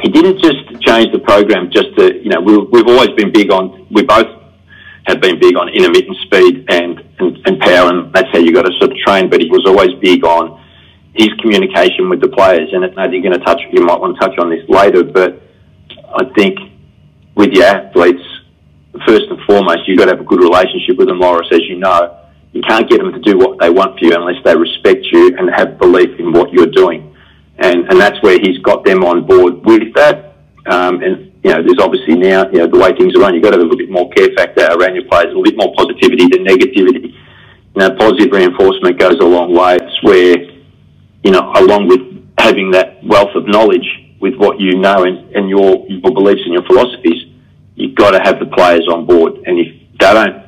[0.00, 3.50] he didn't just change the program just to you know we, we've always been big
[3.50, 4.38] on we both
[5.08, 8.66] have been big on intermittent speed and, and, and power, and that's how you got
[8.66, 9.30] to sort of train.
[9.30, 10.62] But he was always big on
[11.14, 13.60] his communication with the players, and I think you're going to touch.
[13.72, 15.40] You might want to touch on this later, but
[16.14, 16.58] I think
[17.34, 18.22] with your athletes,
[19.06, 21.78] first and foremost, you've got to have a good relationship with them, Morris, as you
[21.78, 22.26] know.
[22.52, 25.36] You can't get them to do what they want for you unless they respect you
[25.36, 27.07] and have belief in what you're doing.
[27.58, 30.36] And, and that's where he's got them on board with that.
[30.66, 33.42] Um, and you know, there's obviously now, you know, the way things are run, you've
[33.42, 35.56] got to have a little bit more care factor around your players, a little bit
[35.56, 37.14] more positivity than negativity.
[37.74, 39.76] You know, positive reinforcement goes a long way.
[39.76, 40.36] It's where,
[41.22, 42.00] you know, along with
[42.38, 43.86] having that wealth of knowledge
[44.20, 47.32] with what you know and, and your, your beliefs and your philosophies,
[47.76, 49.34] you've got to have the players on board.
[49.46, 50.44] And if they don't,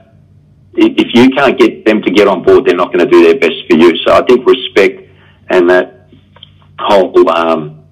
[0.74, 3.38] if you can't get them to get on board, they're not going to do their
[3.38, 3.96] best for you.
[4.06, 5.08] So I think respect
[5.50, 5.99] and that
[6.80, 7.84] whole um,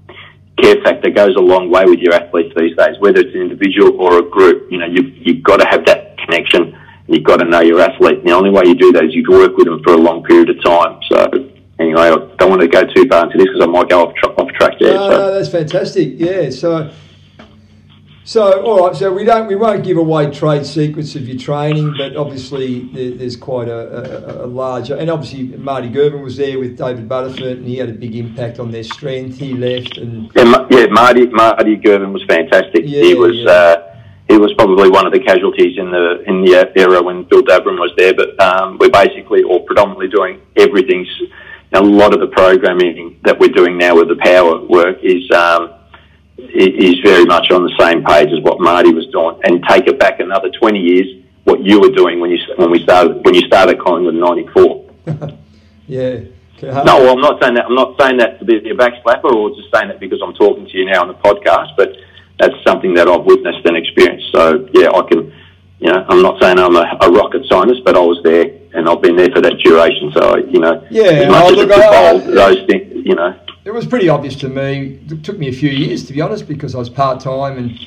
[0.60, 4.00] care factor goes a long way with your athletes these days, whether it's an individual
[4.00, 4.70] or a group.
[4.70, 6.76] You know, you've, you've got to have that connection.
[7.06, 8.18] You've got to know your athlete.
[8.18, 10.22] And the only way you do that is you work with them for a long
[10.24, 11.00] period of time.
[11.10, 14.06] So, anyway, I don't want to go too far into this because I might go
[14.06, 14.94] off, tra- off track there.
[14.94, 15.16] No, so.
[15.16, 16.14] no, that's fantastic.
[16.16, 16.50] Yeah.
[16.50, 16.92] So,
[18.28, 18.94] so, all right.
[18.94, 22.80] So we don't, we won't give away trade secrets of your training, but obviously
[23.14, 27.56] there's quite a, a, a large, and obviously Marty Girvan was there with David Butterfield,
[27.56, 29.38] and he had a big impact on their strength.
[29.38, 32.82] He left, and yeah, yeah Marty Marty Girvan was fantastic.
[32.84, 33.34] Yeah, he was.
[33.34, 33.50] Yeah.
[33.50, 33.84] Uh,
[34.28, 37.78] he was probably one of the casualties in the in the era when Bill Davoren
[37.78, 38.12] was there.
[38.12, 41.06] But um, we're basically or predominantly doing everything.
[41.72, 45.77] A lot of the programming that we're doing now with the power work is um,
[46.38, 49.98] is very much on the same page as what Marty was doing, and take it
[49.98, 53.40] back another 20 years, what you were doing when you when we started when you
[53.46, 54.84] started Collingwood in '94.
[55.86, 56.20] yeah.
[56.82, 57.66] No, well, I'm not saying that.
[57.66, 60.66] I'm not saying that to be a backslapper, or just saying that because I'm talking
[60.66, 61.76] to you now on the podcast.
[61.76, 61.96] But
[62.38, 64.30] that's something that I've witnessed and experienced.
[64.32, 65.32] So yeah, I can.
[65.80, 68.88] You know, I'm not saying I'm a, a rocket scientist, but I was there and
[68.88, 70.10] I've been there for that duration.
[70.12, 73.86] So you know, yeah, as much as look, I, those things, you know it was
[73.86, 74.98] pretty obvious to me.
[75.10, 77.78] It took me a few years, to be honest, because I was part time, and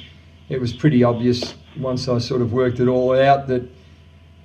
[0.48, 3.68] it was pretty obvious once I sort of worked it all out that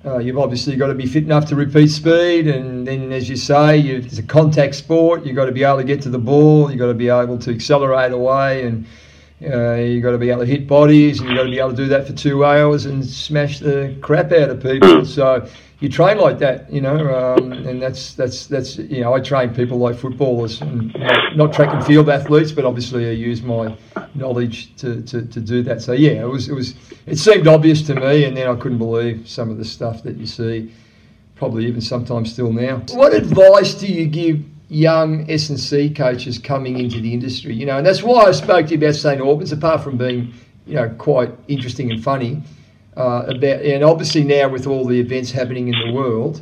[0.03, 3.35] uh, you've obviously got to be fit enough to repeat speed, and then, as you
[3.35, 5.27] say, you, it's a contact sport.
[5.27, 6.71] You've got to be able to get to the ball.
[6.71, 8.87] You've got to be able to accelerate away, and
[9.39, 11.69] Uh, you got to be able to hit bodies, and you've got to be able
[11.69, 15.05] to do that for two hours and smash the crap out of people.
[15.17, 15.47] So
[15.79, 19.53] you train like that, you know, um, and that's that's that's you know I train
[19.53, 20.95] people like footballers and
[21.35, 23.77] not, track and field athletes, but obviously I use my
[24.15, 25.81] knowledge to, to, to do that.
[25.83, 26.73] So yeah, it was it was
[27.05, 30.17] it seemed obvious to me, and then I couldn't believe some of the stuff that
[30.17, 30.73] you see,
[31.35, 32.77] probably even sometimes still now.
[32.93, 34.43] What advice do you give?
[34.69, 38.71] young S&C coaches coming into the industry, you know, and that's why I spoke to
[38.73, 40.33] you about St Albans, apart from being,
[40.65, 42.41] you know, quite interesting and funny
[42.97, 46.41] uh, about, and obviously now with all the events happening in the world,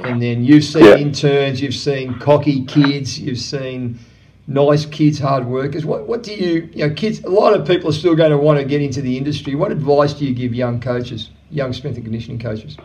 [0.00, 0.96] and then you've seen yeah.
[0.96, 3.98] interns, you've seen cocky kids, you've seen
[4.46, 5.84] nice kids, hard workers.
[5.84, 7.22] What what do you you know kids?
[7.24, 9.54] A lot of people are still going to want to get into the industry.
[9.54, 12.76] What advice do you give young coaches, young strength and conditioning coaches,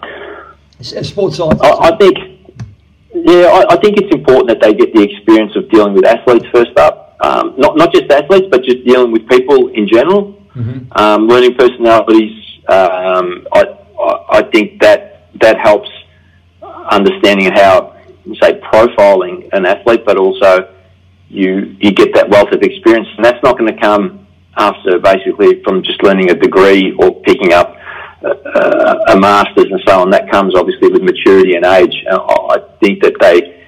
[0.81, 1.59] sports science?
[1.61, 2.17] I, I think.
[3.11, 6.45] Yeah, I, I, think it's important that they get the experience of dealing with athletes
[6.53, 7.17] first up.
[7.21, 10.39] Um, not not just athletes, but just dealing with people in general.
[10.55, 10.91] Mm-hmm.
[10.95, 13.77] Um, learning personalities, um, I,
[14.29, 15.89] I think that that helps
[16.61, 17.95] understanding how,
[18.41, 20.75] say, profiling an athlete, but also
[21.29, 24.27] you you get that wealth of experience, and that's not going to come
[24.57, 27.77] after basically from just learning a degree or picking up
[28.23, 30.09] a, a master's and so on.
[30.09, 31.95] That comes obviously with maturity and age.
[32.09, 33.65] I think that they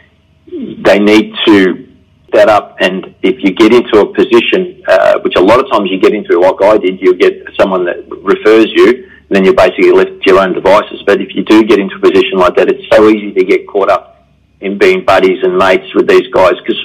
[0.83, 1.90] they need to
[2.33, 5.89] that up, and if you get into a position, uh, which a lot of times
[5.91, 9.53] you get into, like I did, you get someone that refers you, and then you're
[9.53, 11.03] basically left to your own devices.
[11.05, 13.67] But if you do get into a position like that, it's so easy to get
[13.67, 14.27] caught up
[14.59, 16.79] in being buddies and mates with these guys because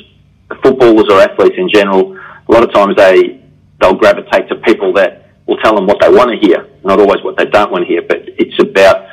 [0.62, 3.42] footballers or athletes in general, a lot of times they
[3.80, 7.22] they'll gravitate to people that will tell them what they want to hear, not always
[7.22, 8.02] what they don't want to hear.
[8.02, 9.08] But it's about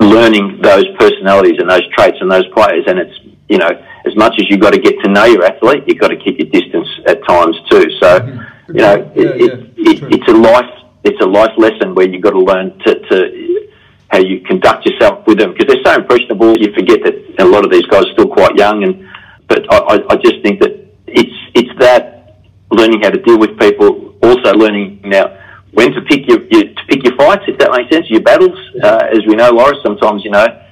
[0.00, 3.70] learning those personalities and those traits and those players, and it's you know
[4.14, 6.38] as much as you've got to get to know your athlete, you've got to keep
[6.38, 7.90] your distance at times too.
[8.00, 8.76] So, mm-hmm.
[8.76, 10.70] you know, yeah, it, yeah, it, it's a life
[11.02, 13.68] it's a life lesson where you've got to learn to, to
[14.08, 16.56] how you conduct yourself with them because they're so impressionable.
[16.56, 19.06] You forget that a lot of these guys are still quite young, and
[19.48, 20.72] but I, I just think that
[21.06, 22.38] it's it's that
[22.70, 25.36] learning how to deal with people, also learning now
[25.72, 28.56] when to pick your, your to pick your fights, if that makes sense, your battles.
[28.82, 30.63] Uh, as we know, Loris, sometimes you know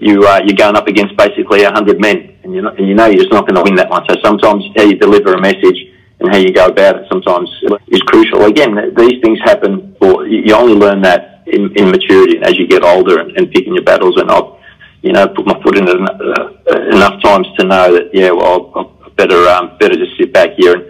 [0.00, 3.06] you uh, you're going up against basically a hundred men, and you and you know
[3.06, 4.04] you're just not going to win that one.
[4.08, 5.78] So sometimes how you deliver a message
[6.20, 7.48] and how you go about it sometimes
[7.88, 8.44] is crucial.
[8.44, 12.82] Again, these things happen, or you only learn that in, in maturity as you get
[12.82, 14.20] older and, and picking your battles.
[14.20, 14.58] And I've
[15.02, 18.72] you know put my foot in it uh, enough times to know that yeah, well,
[19.04, 20.86] I better um, better just sit back here and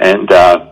[0.00, 0.32] and.
[0.32, 0.68] Uh,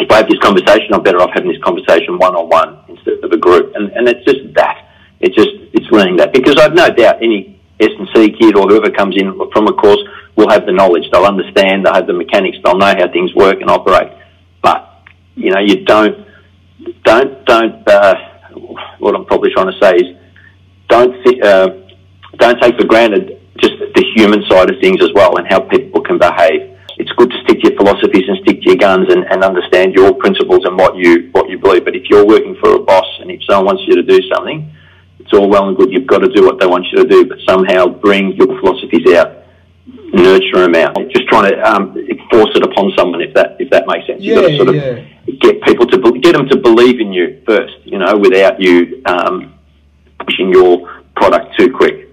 [0.00, 3.18] if I have this conversation, I'm better off having this conversation one on one instead
[3.24, 3.74] of a group.
[3.74, 4.87] And, and it's just that.
[5.20, 8.68] It's just it's learning that because I've no doubt any S and C kid or
[8.68, 10.00] whoever comes in from a course
[10.36, 11.04] will have the knowledge.
[11.12, 11.84] They'll understand.
[11.84, 12.58] They'll have the mechanics.
[12.64, 14.12] They'll know how things work and operate.
[14.62, 15.02] But
[15.34, 16.26] you know, you don't
[17.04, 17.88] don't don't.
[17.88, 18.14] Uh,
[18.98, 20.16] what I'm probably trying to say is
[20.88, 21.68] don't th- uh,
[22.36, 26.00] don't take for granted just the human side of things as well and how people
[26.00, 26.76] can behave.
[26.98, 29.94] It's good to stick to your philosophies and stick to your guns and, and understand
[29.94, 31.84] your principles and what you what you believe.
[31.84, 34.70] But if you're working for a boss and if someone wants you to do something,
[35.28, 35.92] it's all well and good.
[35.92, 39.12] You've got to do what they want you to do, but somehow bring your philosophies
[39.12, 39.44] out,
[39.86, 40.96] nurture them out.
[41.10, 41.92] Just trying to um,
[42.30, 44.22] force it upon someone, if that if that makes sense.
[44.22, 45.34] Yeah, You've got to sort of yeah.
[45.40, 49.02] get people to be- get them to believe in you first, you know, without you
[49.04, 49.52] um,
[50.24, 52.08] pushing your product too quick.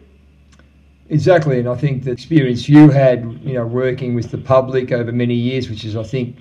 [1.07, 5.11] Exactly, and I think the experience you had, you know, working with the public over
[5.13, 6.35] many years, which is, I think,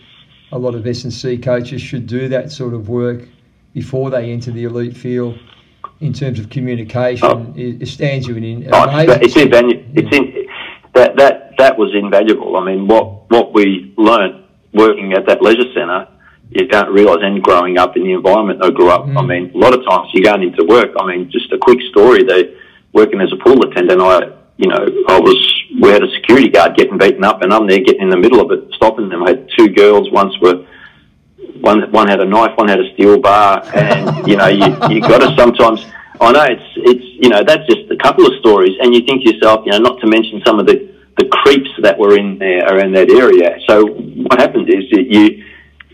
[0.51, 3.29] a lot of S and C coaches should do that sort of work
[3.75, 5.39] before they enter the elite field
[6.05, 7.27] in terms of communication.
[7.27, 7.53] Oh.
[7.57, 8.69] It, stands you in.
[8.73, 9.85] Oh, it's, invaluable.
[9.95, 10.47] It's in,
[10.95, 12.57] that that that was invaluable.
[12.57, 16.09] I mean, what what we learned working at that leisure centre,
[16.51, 17.19] you don't realise.
[17.23, 19.17] And growing up in the environment I grew up, mm.
[19.17, 20.91] I mean, a lot of times you're going into work.
[20.99, 22.23] I mean, just a quick story.
[22.23, 22.57] They
[22.93, 24.01] working as a pool attendant.
[24.01, 24.21] I
[24.57, 25.37] you know I was
[25.81, 28.41] we had a security guard getting beaten up, and I'm there getting in the middle
[28.41, 29.25] of it, stopping them.
[29.25, 30.11] I had two girls.
[30.11, 30.67] Once were
[31.61, 35.01] one one had a knife, one had a steel bar, and you know you you
[35.01, 35.85] got to sometimes.
[36.21, 39.25] I know it's it's you know that's just a couple of stories, and you think
[39.25, 42.39] to yourself, you know, not to mention some of the the creeps that were in
[42.39, 43.59] there around that area.
[43.69, 45.45] So what happens is that you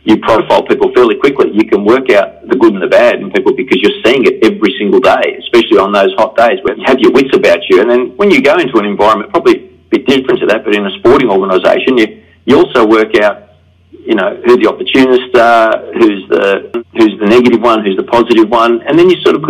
[0.05, 1.51] you profile people fairly quickly.
[1.53, 4.45] You can work out the good and the bad in people because you're seeing it
[4.45, 7.81] every single day, especially on those hot days where you have your wits about you.
[7.81, 10.75] And then when you go into an environment, probably a bit different to that, but
[10.75, 13.51] in a sporting organisation, you you also work out
[13.93, 18.49] you know, who the opportunists are, who's the who's the negative one, who's the positive
[18.49, 19.43] one, and then you sort of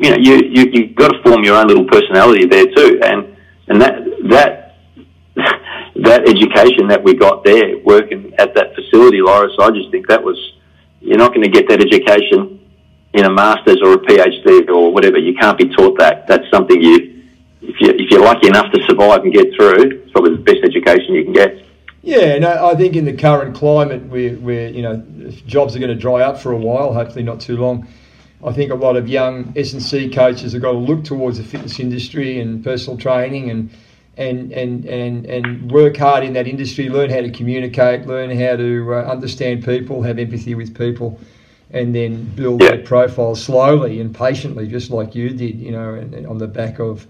[0.00, 3.36] you know, you you you've got to form your own little personality there too, and
[3.68, 3.98] and that
[4.30, 4.76] that
[5.96, 10.22] that education that we got there working at that facility, Loris, I just think that
[10.22, 10.38] was,
[11.00, 12.58] you're not going to get that education
[13.12, 15.18] in a master's or a PhD or whatever.
[15.18, 16.26] You can't be taught that.
[16.26, 17.22] That's something you,
[17.60, 20.64] if, you, if you're lucky enough to survive and get through, it's probably the best
[20.64, 21.66] education you can get.
[22.02, 25.04] Yeah, no, I think in the current climate where, where you know
[25.46, 27.86] jobs are going to dry up for a while, hopefully not too long.
[28.42, 31.38] I think a lot of young S and C coaches have got to look towards
[31.38, 33.70] the fitness industry and personal training and
[34.16, 36.88] and and and and work hard in that industry.
[36.88, 41.20] Learn how to communicate, learn how to uh, understand people, have empathy with people,
[41.70, 42.70] and then build yeah.
[42.70, 45.58] their profile slowly and patiently, just like you did.
[45.58, 47.06] You know, and, and on the back of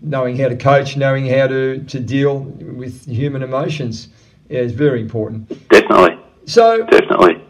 [0.00, 4.08] knowing how to coach, knowing how to, to deal with human emotions
[4.48, 5.48] is very important.
[5.68, 6.18] Definitely.
[6.46, 7.44] So definitely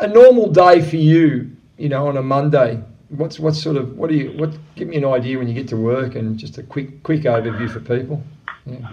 [0.00, 2.82] a normal day for you, you know, on a Monday.
[3.08, 4.56] What's what sort of what do you what?
[4.76, 7.70] Give me an idea when you get to work and just a quick quick overview
[7.70, 8.22] for people.
[8.66, 8.90] Yeah.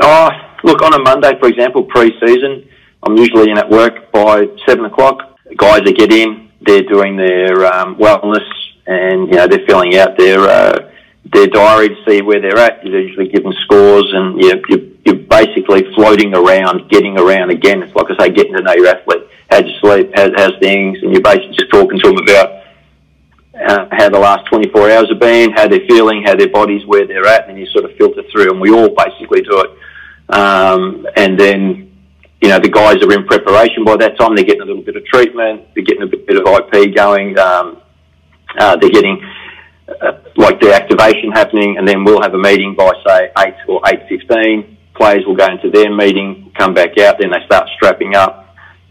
[0.00, 0.30] Oh,
[0.64, 2.68] look on a Monday, for example, pre-season,
[3.02, 5.38] I'm usually in at work by seven o'clock.
[5.46, 8.46] The Guys that get in, they're doing their um, wellness
[8.86, 10.90] and you know they're filling out their uh,
[11.32, 12.84] their diary to see where they're at.
[12.84, 17.82] You're usually given scores, and you're, you're, you're basically floating around, getting around again.
[17.82, 19.22] It's like I say, getting to know your athlete.
[19.52, 20.10] How'd you sleep?
[20.14, 20.96] How's, how's things?
[21.02, 22.62] And you're basically just talking to them about
[23.54, 27.06] uh, how the last 24 hours have been, how they're feeling, how their body's, where
[27.06, 28.50] they're at, and you sort of filter through.
[28.50, 30.34] And we all basically do it.
[30.34, 31.92] Um, and then,
[32.40, 34.34] you know, the guys are in preparation by that time.
[34.34, 35.66] They're getting a little bit of treatment.
[35.74, 37.38] They're getting a bit, bit of IP going.
[37.38, 37.82] Um,
[38.58, 39.22] uh, they're getting
[40.00, 43.82] uh, like the activation happening, and then we'll have a meeting by say eight or
[43.86, 44.78] eight fifteen.
[44.96, 48.41] Players will go into their meeting, come back out, then they start strapping up,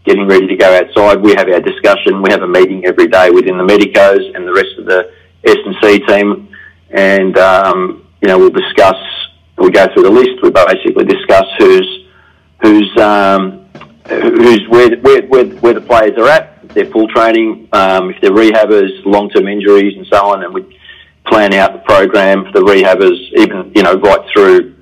[0.04, 1.20] getting ready to go outside.
[1.20, 2.22] We have our discussion.
[2.22, 5.12] We have a meeting every day within the medicos and the rest of the
[5.44, 6.48] S and C team,
[6.90, 8.96] and um, you know we'll discuss.
[9.58, 10.42] We go through the list.
[10.42, 12.06] We basically discuss who's
[12.62, 13.66] who's um,
[14.08, 18.30] who's where, where where where the players are at, their full training, um, if they're
[18.30, 20.78] rehabbers, long term injuries, and so on, and we
[21.26, 24.74] plan out the program for the rehabbers, even you know right through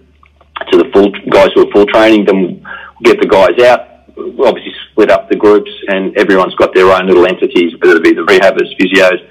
[0.70, 2.24] to the full guys who are full training.
[2.24, 2.60] Then we'll
[3.02, 3.89] get the guys out.
[4.20, 7.72] Obviously, split up the groups, and everyone's got their own little entities.
[7.80, 9.26] Whether it be the rehabbers, physios,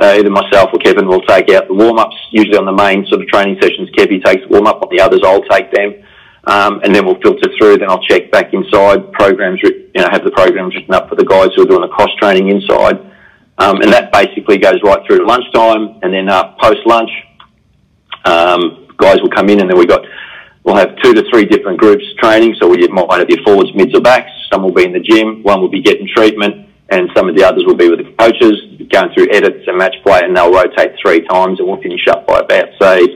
[0.00, 2.16] uh, either myself or Kevin will take out the warm ups.
[2.30, 4.82] Usually on the main sort of training sessions, Kevin takes warm up.
[4.82, 6.02] On the others, I'll take them.
[6.44, 7.78] Um, and then we'll filter through.
[7.78, 9.60] Then I'll check back inside programs.
[9.62, 12.10] You know, have the programs written up for the guys who are doing the cross
[12.18, 12.98] training inside
[13.58, 17.10] um, and that basically goes right through to lunchtime, and then uh, post lunch,
[18.24, 20.02] um, guys will come in, and then we've got
[20.64, 22.56] we'll have two to three different groups training.
[22.60, 24.30] So we might have your forwards, mids, or backs.
[24.52, 25.42] Some will be in the gym.
[25.42, 28.56] One will be getting treatment, and some of the others will be with the coaches
[28.90, 32.26] going through edits and match play, and they'll rotate three times, and we'll finish up
[32.26, 33.06] by about say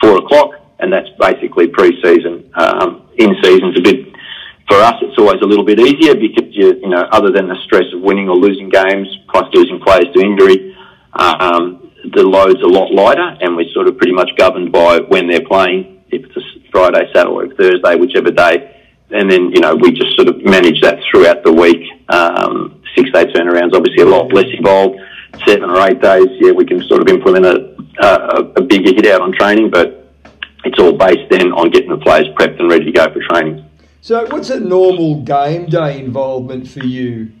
[0.00, 0.50] four o'clock,
[0.80, 2.50] and that's basically pre-season.
[2.54, 4.12] Um, in season's a bit
[4.68, 7.56] for us, it's always a little bit easier because you, you know, other than the
[7.64, 10.76] stress of winning or losing games, plus losing players to injury,
[11.14, 15.28] um, the load's a lot lighter, and we're sort of pretty much governed by when
[15.28, 16.01] they're playing.
[16.12, 20.28] If it's a Friday, Saturday, Thursday, whichever day, and then you know we just sort
[20.28, 21.82] of manage that throughout the week.
[22.08, 25.00] Um, six day turnarounds, obviously a lot less involved.
[25.46, 29.06] Seven or eight days, yeah, we can sort of implement a, a, a bigger hit
[29.06, 30.12] out on training, but
[30.64, 33.64] it's all based then on getting the players prepped and ready to go for training.
[34.02, 37.32] So, what's a normal game day involvement for you,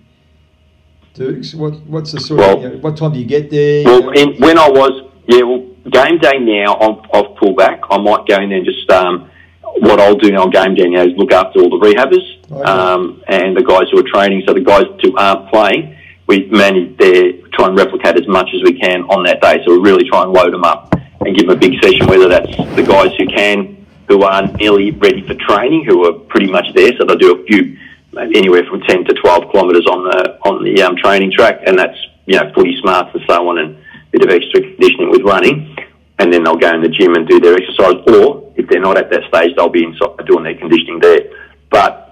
[1.14, 1.54] Dukes?
[1.54, 3.84] What, what's the sort well, of, you know, what time do you get there?
[3.84, 7.80] Well, in, when I was, yeah, well, game day now, I've, I've pulled back.
[7.90, 9.30] I might go in there and just, um,
[9.78, 12.62] what I'll do on game day now is look after all the rehabbers okay.
[12.62, 14.42] um, and the guys who are training.
[14.46, 18.62] So the guys who aren't playing, we manage their, try and replicate as much as
[18.62, 19.62] we can on that day.
[19.64, 20.94] So we really try and load them up
[21.26, 24.90] and give them a big session, whether that's the guys who can who are nearly
[24.90, 26.92] ready for training, who are pretty much there.
[26.98, 27.78] So they'll do a few,
[28.16, 31.96] anywhere from 10 to 12 kilometres on the on the um, training track, and that's
[32.26, 33.81] you know footy smarts and so on, and
[34.12, 35.76] bit of extra conditioning with running.
[36.18, 38.96] And then they'll go in the gym and do their exercise, or if they're not
[38.96, 41.32] at that stage, they'll be inside doing their conditioning there.
[41.70, 42.02] But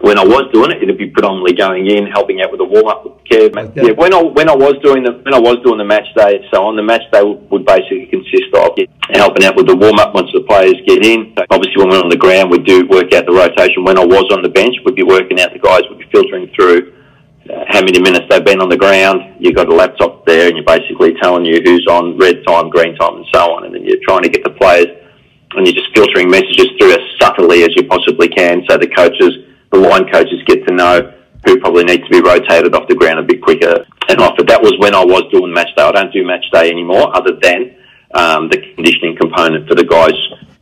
[0.00, 2.88] when I was doing it, it'd be predominantly going in, helping out with the warm
[2.88, 3.54] up with Kev.
[3.76, 6.44] Yeah, when I when I was doing the when I was doing the match day,
[6.52, 8.76] so on the match day would basically consist of
[9.12, 11.32] helping out with the warm up once the players get in.
[11.38, 13.84] So obviously, when we're on the ground, we do work out the rotation.
[13.84, 15.82] When I was on the bench, we'd be working out the guys.
[15.88, 16.92] We'd be filtering through
[17.68, 19.36] how many minutes they've been on the ground.
[19.38, 22.96] You've got a laptop there, and you're basically telling you who's on red time, green
[22.96, 23.64] time, and so on.
[23.64, 24.86] And then you're trying to get the players,
[25.54, 29.46] and you're just filtering messages through as subtly as you possibly can, so the coaches
[29.72, 31.12] the line coaches get to know
[31.44, 34.34] who probably needs to be rotated off the ground a bit quicker and off.
[34.36, 35.82] But that was when I was doing match day.
[35.82, 37.76] I don't do match day anymore, other than
[38.14, 40.14] um, the conditioning component for the guys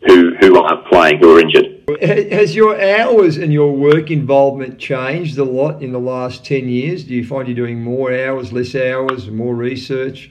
[0.06, 1.70] who who aren't playing, who are injured.
[2.00, 7.04] Has your hours and your work involvement changed a lot in the last ten years?
[7.04, 10.30] Do you find you're doing more hours, less hours, more research?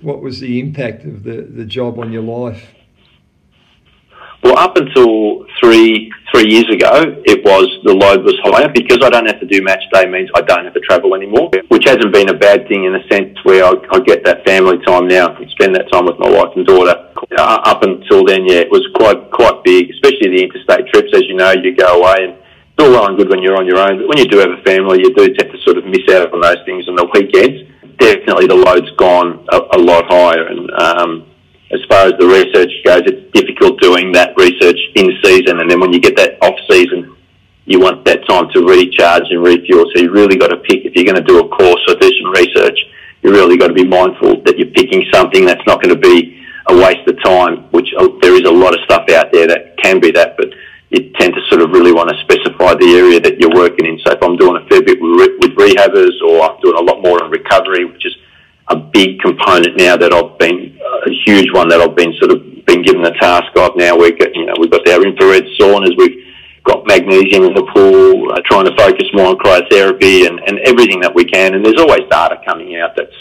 [0.00, 2.68] What was the impact of the, the job on your life?
[4.42, 9.10] Well, up until three three years ago, it was the load was higher because I
[9.10, 12.12] don't have to do match day means I don't have to travel anymore, which hasn't
[12.12, 15.36] been a bad thing in the sense where I, I get that family time now
[15.36, 17.12] and spend that time with my wife and daughter.
[17.38, 21.14] Uh, up until then, yeah, it was quite quite big, especially the interstate trips.
[21.14, 23.66] As you know, you go away and it's all well and good when you're on
[23.66, 25.84] your own, but when you do have a family, you do tend to sort of
[25.86, 27.68] miss out on those things on the weekends.
[27.98, 31.31] Definitely, the load's gone a, a lot higher, and um,
[31.72, 35.80] as far as the research goes, it's difficult doing that research in season, and then
[35.80, 37.16] when you get that off season,
[37.64, 39.86] you want that time to recharge and refuel.
[39.94, 42.10] So you really got to pick if you're going to do a course or do
[42.20, 42.78] some research.
[43.22, 46.44] You really got to be mindful that you're picking something that's not going to be
[46.68, 47.70] a waste of time.
[47.70, 50.50] Which uh, there is a lot of stuff out there that can be that, but
[50.90, 53.98] you tend to sort of really want to specify the area that you're working in.
[54.04, 57.00] So if I'm doing a fair bit with, with rehabbers, or I'm doing a lot
[57.00, 58.12] more on recovery, which is
[58.72, 62.40] a big component now that I've been a huge one that I've been sort of
[62.64, 63.76] been given the task of.
[63.76, 66.24] Now we've got you know we've got our infrared saunas, we've
[66.64, 71.00] got magnesium in the pool, uh, trying to focus more on cryotherapy and, and everything
[71.00, 71.54] that we can.
[71.54, 73.20] And there's always data coming out that's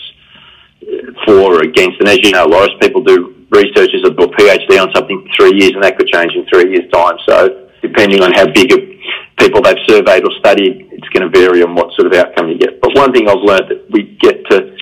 [0.88, 1.99] uh, for or against.
[1.99, 5.60] And as you know, Loris, people do researchers have got PhD on something for three
[5.60, 7.18] years, and that could change in three years' time.
[7.28, 8.80] So depending on how big of
[9.38, 12.58] people they've surveyed or studied, it's going to vary on what sort of outcome you
[12.58, 12.80] get.
[12.80, 14.78] But one thing I've learned that we get to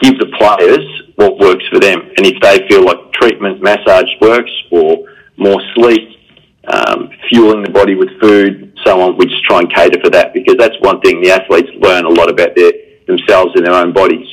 [0.00, 0.84] give the players
[1.16, 2.00] what works for them.
[2.16, 6.16] And if they feel like treatment, massage works, or more sleep,
[6.68, 10.34] um, fueling the body with food, so on, we just try and cater for that
[10.34, 12.72] because that's one thing the athletes learn a lot about their
[13.06, 14.26] themselves and their own bodies.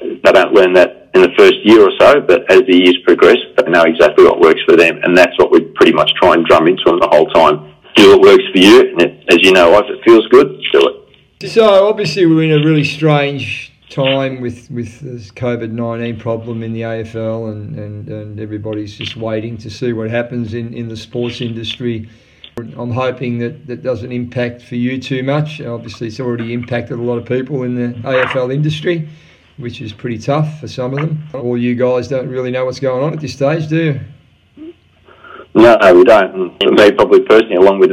[0.00, 3.38] They don't learn that in the first year or so, but as the years progress,
[3.56, 6.44] they know exactly what works for them, and that's what we pretty much try and
[6.46, 7.74] drum into them the whole time.
[7.96, 11.08] Do what works for you, and it, as you know, if it feels good, do
[11.40, 11.50] it.
[11.50, 16.72] So obviously we're in a really strange time with with this COVID nineteen problem in
[16.72, 20.96] the AFL, and, and, and everybody's just waiting to see what happens in, in the
[20.96, 22.08] sports industry.
[22.56, 25.60] I'm hoping that that doesn't impact for you too much.
[25.60, 29.08] Obviously, it's already impacted a lot of people in the AFL industry,
[29.56, 31.24] which is pretty tough for some of them.
[31.34, 34.00] All you guys don't really know what's going on at this stage, do you?
[35.54, 36.56] No, we don't.
[36.60, 37.90] And me, probably personally, along with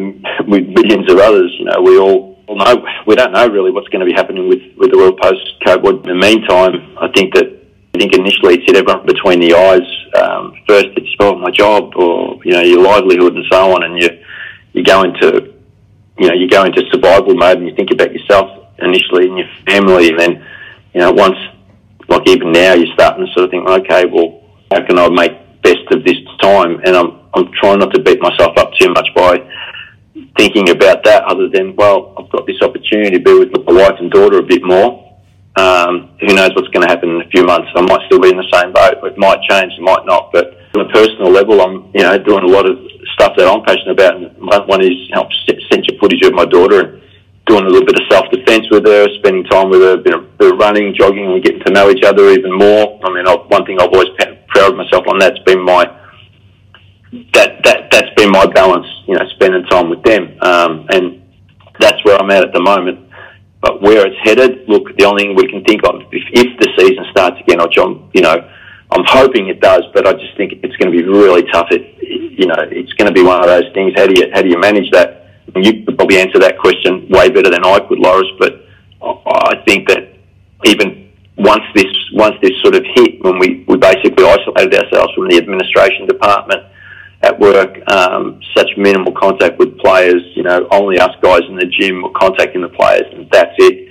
[0.47, 3.89] with millions of others, you know, we all well, no, we don't know really what's
[3.89, 6.03] going to be happening with, with the world post COVID.
[6.03, 7.57] In the meantime, I think that
[7.93, 9.87] I think initially it's hit everyone between the eyes.
[10.15, 13.99] Um, first, it's oh my job or you know your livelihood and so on, and
[13.99, 14.09] you
[14.73, 15.53] you go into
[16.17, 19.49] you know you go into survival mode and you think about yourself initially and your
[19.65, 20.45] family, and then
[20.93, 21.37] you know once
[22.07, 25.61] like even now you're starting to sort of think, okay, well how can I make
[25.63, 26.79] best of this time?
[26.85, 29.37] And I'm I'm trying not to beat myself up too much by
[30.37, 33.99] thinking about that other than, well, I've got this opportunity to be with my wife
[33.99, 35.03] and daughter a bit more.
[35.57, 37.69] Um, who knows what's going to happen in a few months?
[37.75, 39.01] I might still be in the same boat.
[39.03, 40.31] It might change, it might not.
[40.31, 42.77] But on a personal level, I'm, you know, doing a lot of
[43.17, 44.17] stuff that I'm passionate about.
[44.17, 47.01] And one is help send you footage of my daughter and
[47.47, 50.37] doing a little bit of self-defense with her, spending time with her, a bit of,
[50.37, 52.99] bit of running, jogging, and getting to know each other even more.
[53.03, 54.09] I mean, I've, one thing I've always
[54.49, 55.85] proud of myself on that's been my
[57.33, 61.21] that that that's been my balance, you know, spending time with them, um, and
[61.79, 63.09] that's where I'm at at the moment.
[63.61, 66.69] But where it's headed, look, the only thing we can think of if, if the
[66.77, 68.37] season starts again, which I'm, you know,
[68.91, 71.67] I'm hoping it does, but I just think it's going to be really tough.
[71.71, 71.97] It,
[72.37, 73.93] you know, it's going to be one of those things.
[73.95, 75.25] How do you how do you manage that?
[75.55, 78.29] And you could probably answer that question way better than I could, Loris.
[78.37, 78.63] But
[79.01, 80.13] I think that
[80.65, 85.27] even once this once this sort of hit, when we, we basically isolated ourselves from
[85.29, 86.63] the administration department
[87.21, 90.21] at work, um, such minimal contact with players.
[90.35, 93.87] You know, only us guys in the gym were contacting the players, and that's it.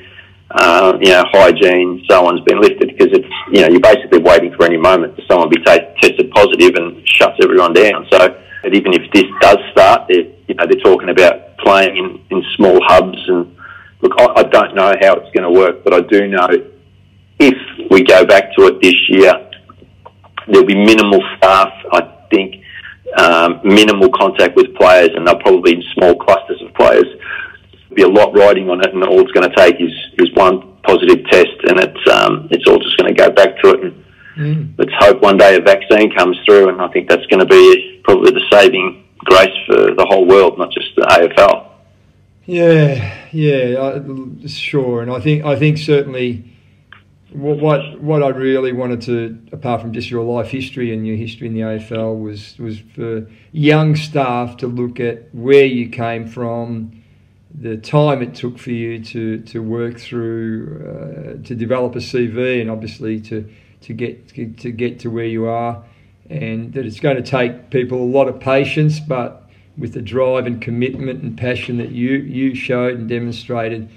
[0.50, 4.54] Uh, you know, hygiene, so on's been lifted because it's you know you're basically waiting
[4.54, 8.06] for any moment for someone to be t- tested positive and shuts everyone down.
[8.12, 8.40] So
[8.72, 12.78] even if this does start, they're you know they're talking about playing in, in small
[12.86, 13.56] hubs and
[14.02, 16.48] look, I, I don't know how it's going to work, but I do know
[17.38, 19.50] if we go back to it this year,
[20.46, 21.72] there'll be minimal staff.
[21.92, 22.62] I think
[23.16, 27.06] um, minimal contact with players, and they'll probably be in small clusters of players.
[27.88, 30.32] There'll be a lot riding on it, and all it's going to take is is
[30.34, 33.80] one positive test, and it's um, it's all just going to go back to it.
[33.84, 34.04] And
[34.36, 34.74] mm.
[34.78, 38.00] let's hope one day a vaccine comes through, and I think that's going to be
[38.04, 41.68] probably the saving grace for the whole world, not just the AFL.
[42.46, 46.55] Yeah, yeah, sure, and I think I think certainly
[47.36, 51.46] what what I really wanted to, apart from just your life history and your history
[51.46, 57.02] in the AFL, was was for young staff to look at where you came from,
[57.54, 62.60] the time it took for you to to work through uh, to develop a CV,
[62.60, 63.46] and obviously to
[63.82, 65.84] to get to get to where you are,
[66.30, 70.46] and that it's going to take people a lot of patience, but with the drive
[70.46, 73.90] and commitment and passion that you you showed and demonstrated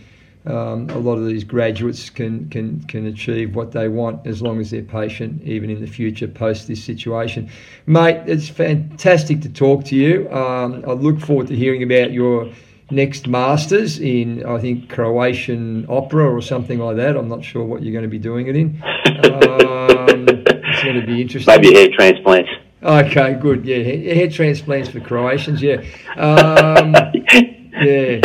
[0.46, 4.60] um, a lot of these graduates can, can, can achieve what they want as long
[4.60, 7.50] as they're patient, even in the future post this situation.
[7.86, 10.32] Mate, it's fantastic to talk to you.
[10.32, 12.50] Um, I look forward to hearing about your
[12.90, 17.18] next Masters in, I think, Croatian opera or something like that.
[17.18, 18.82] I'm not sure what you're going to be doing it in.
[19.06, 21.54] Um, it's going to be interesting.
[21.54, 22.50] Maybe hair transplants.
[22.82, 23.66] Okay, good.
[23.66, 25.62] Yeah, hair transplants for Croatians.
[25.62, 25.84] Yeah,
[26.16, 26.94] um,
[27.82, 28.22] yeah,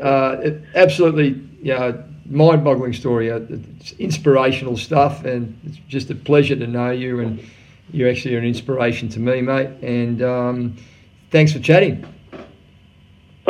[0.00, 3.30] uh, absolutely know, mind-boggling story.
[3.30, 7.20] Uh, it's inspirational stuff, and it's just a pleasure to know you.
[7.20, 7.40] And
[7.92, 9.70] you actually are an inspiration to me, mate.
[9.82, 10.76] And um,
[11.30, 12.04] thanks for chatting.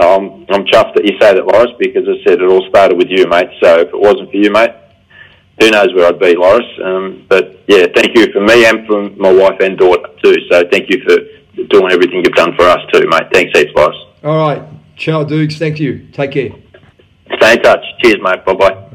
[0.01, 3.09] Um, I'm chuffed that you say that, Loris, because I said it all started with
[3.09, 3.51] you, mate.
[3.61, 4.71] So if it wasn't for you, mate,
[5.61, 6.67] who knows where I'd be, Loris.
[6.85, 10.37] Um, but yeah, thank you for me and for my wife and daughter too.
[10.51, 13.25] So thank you for doing everything you've done for us too, mate.
[13.33, 13.97] Thanks heaps, Loris.
[14.23, 14.63] All right.
[14.97, 15.59] Ciao, Dukes.
[15.59, 16.07] Thank you.
[16.13, 16.51] Take care.
[17.37, 17.85] Stay in touch.
[18.01, 18.45] Cheers, mate.
[18.45, 18.88] Bye bye.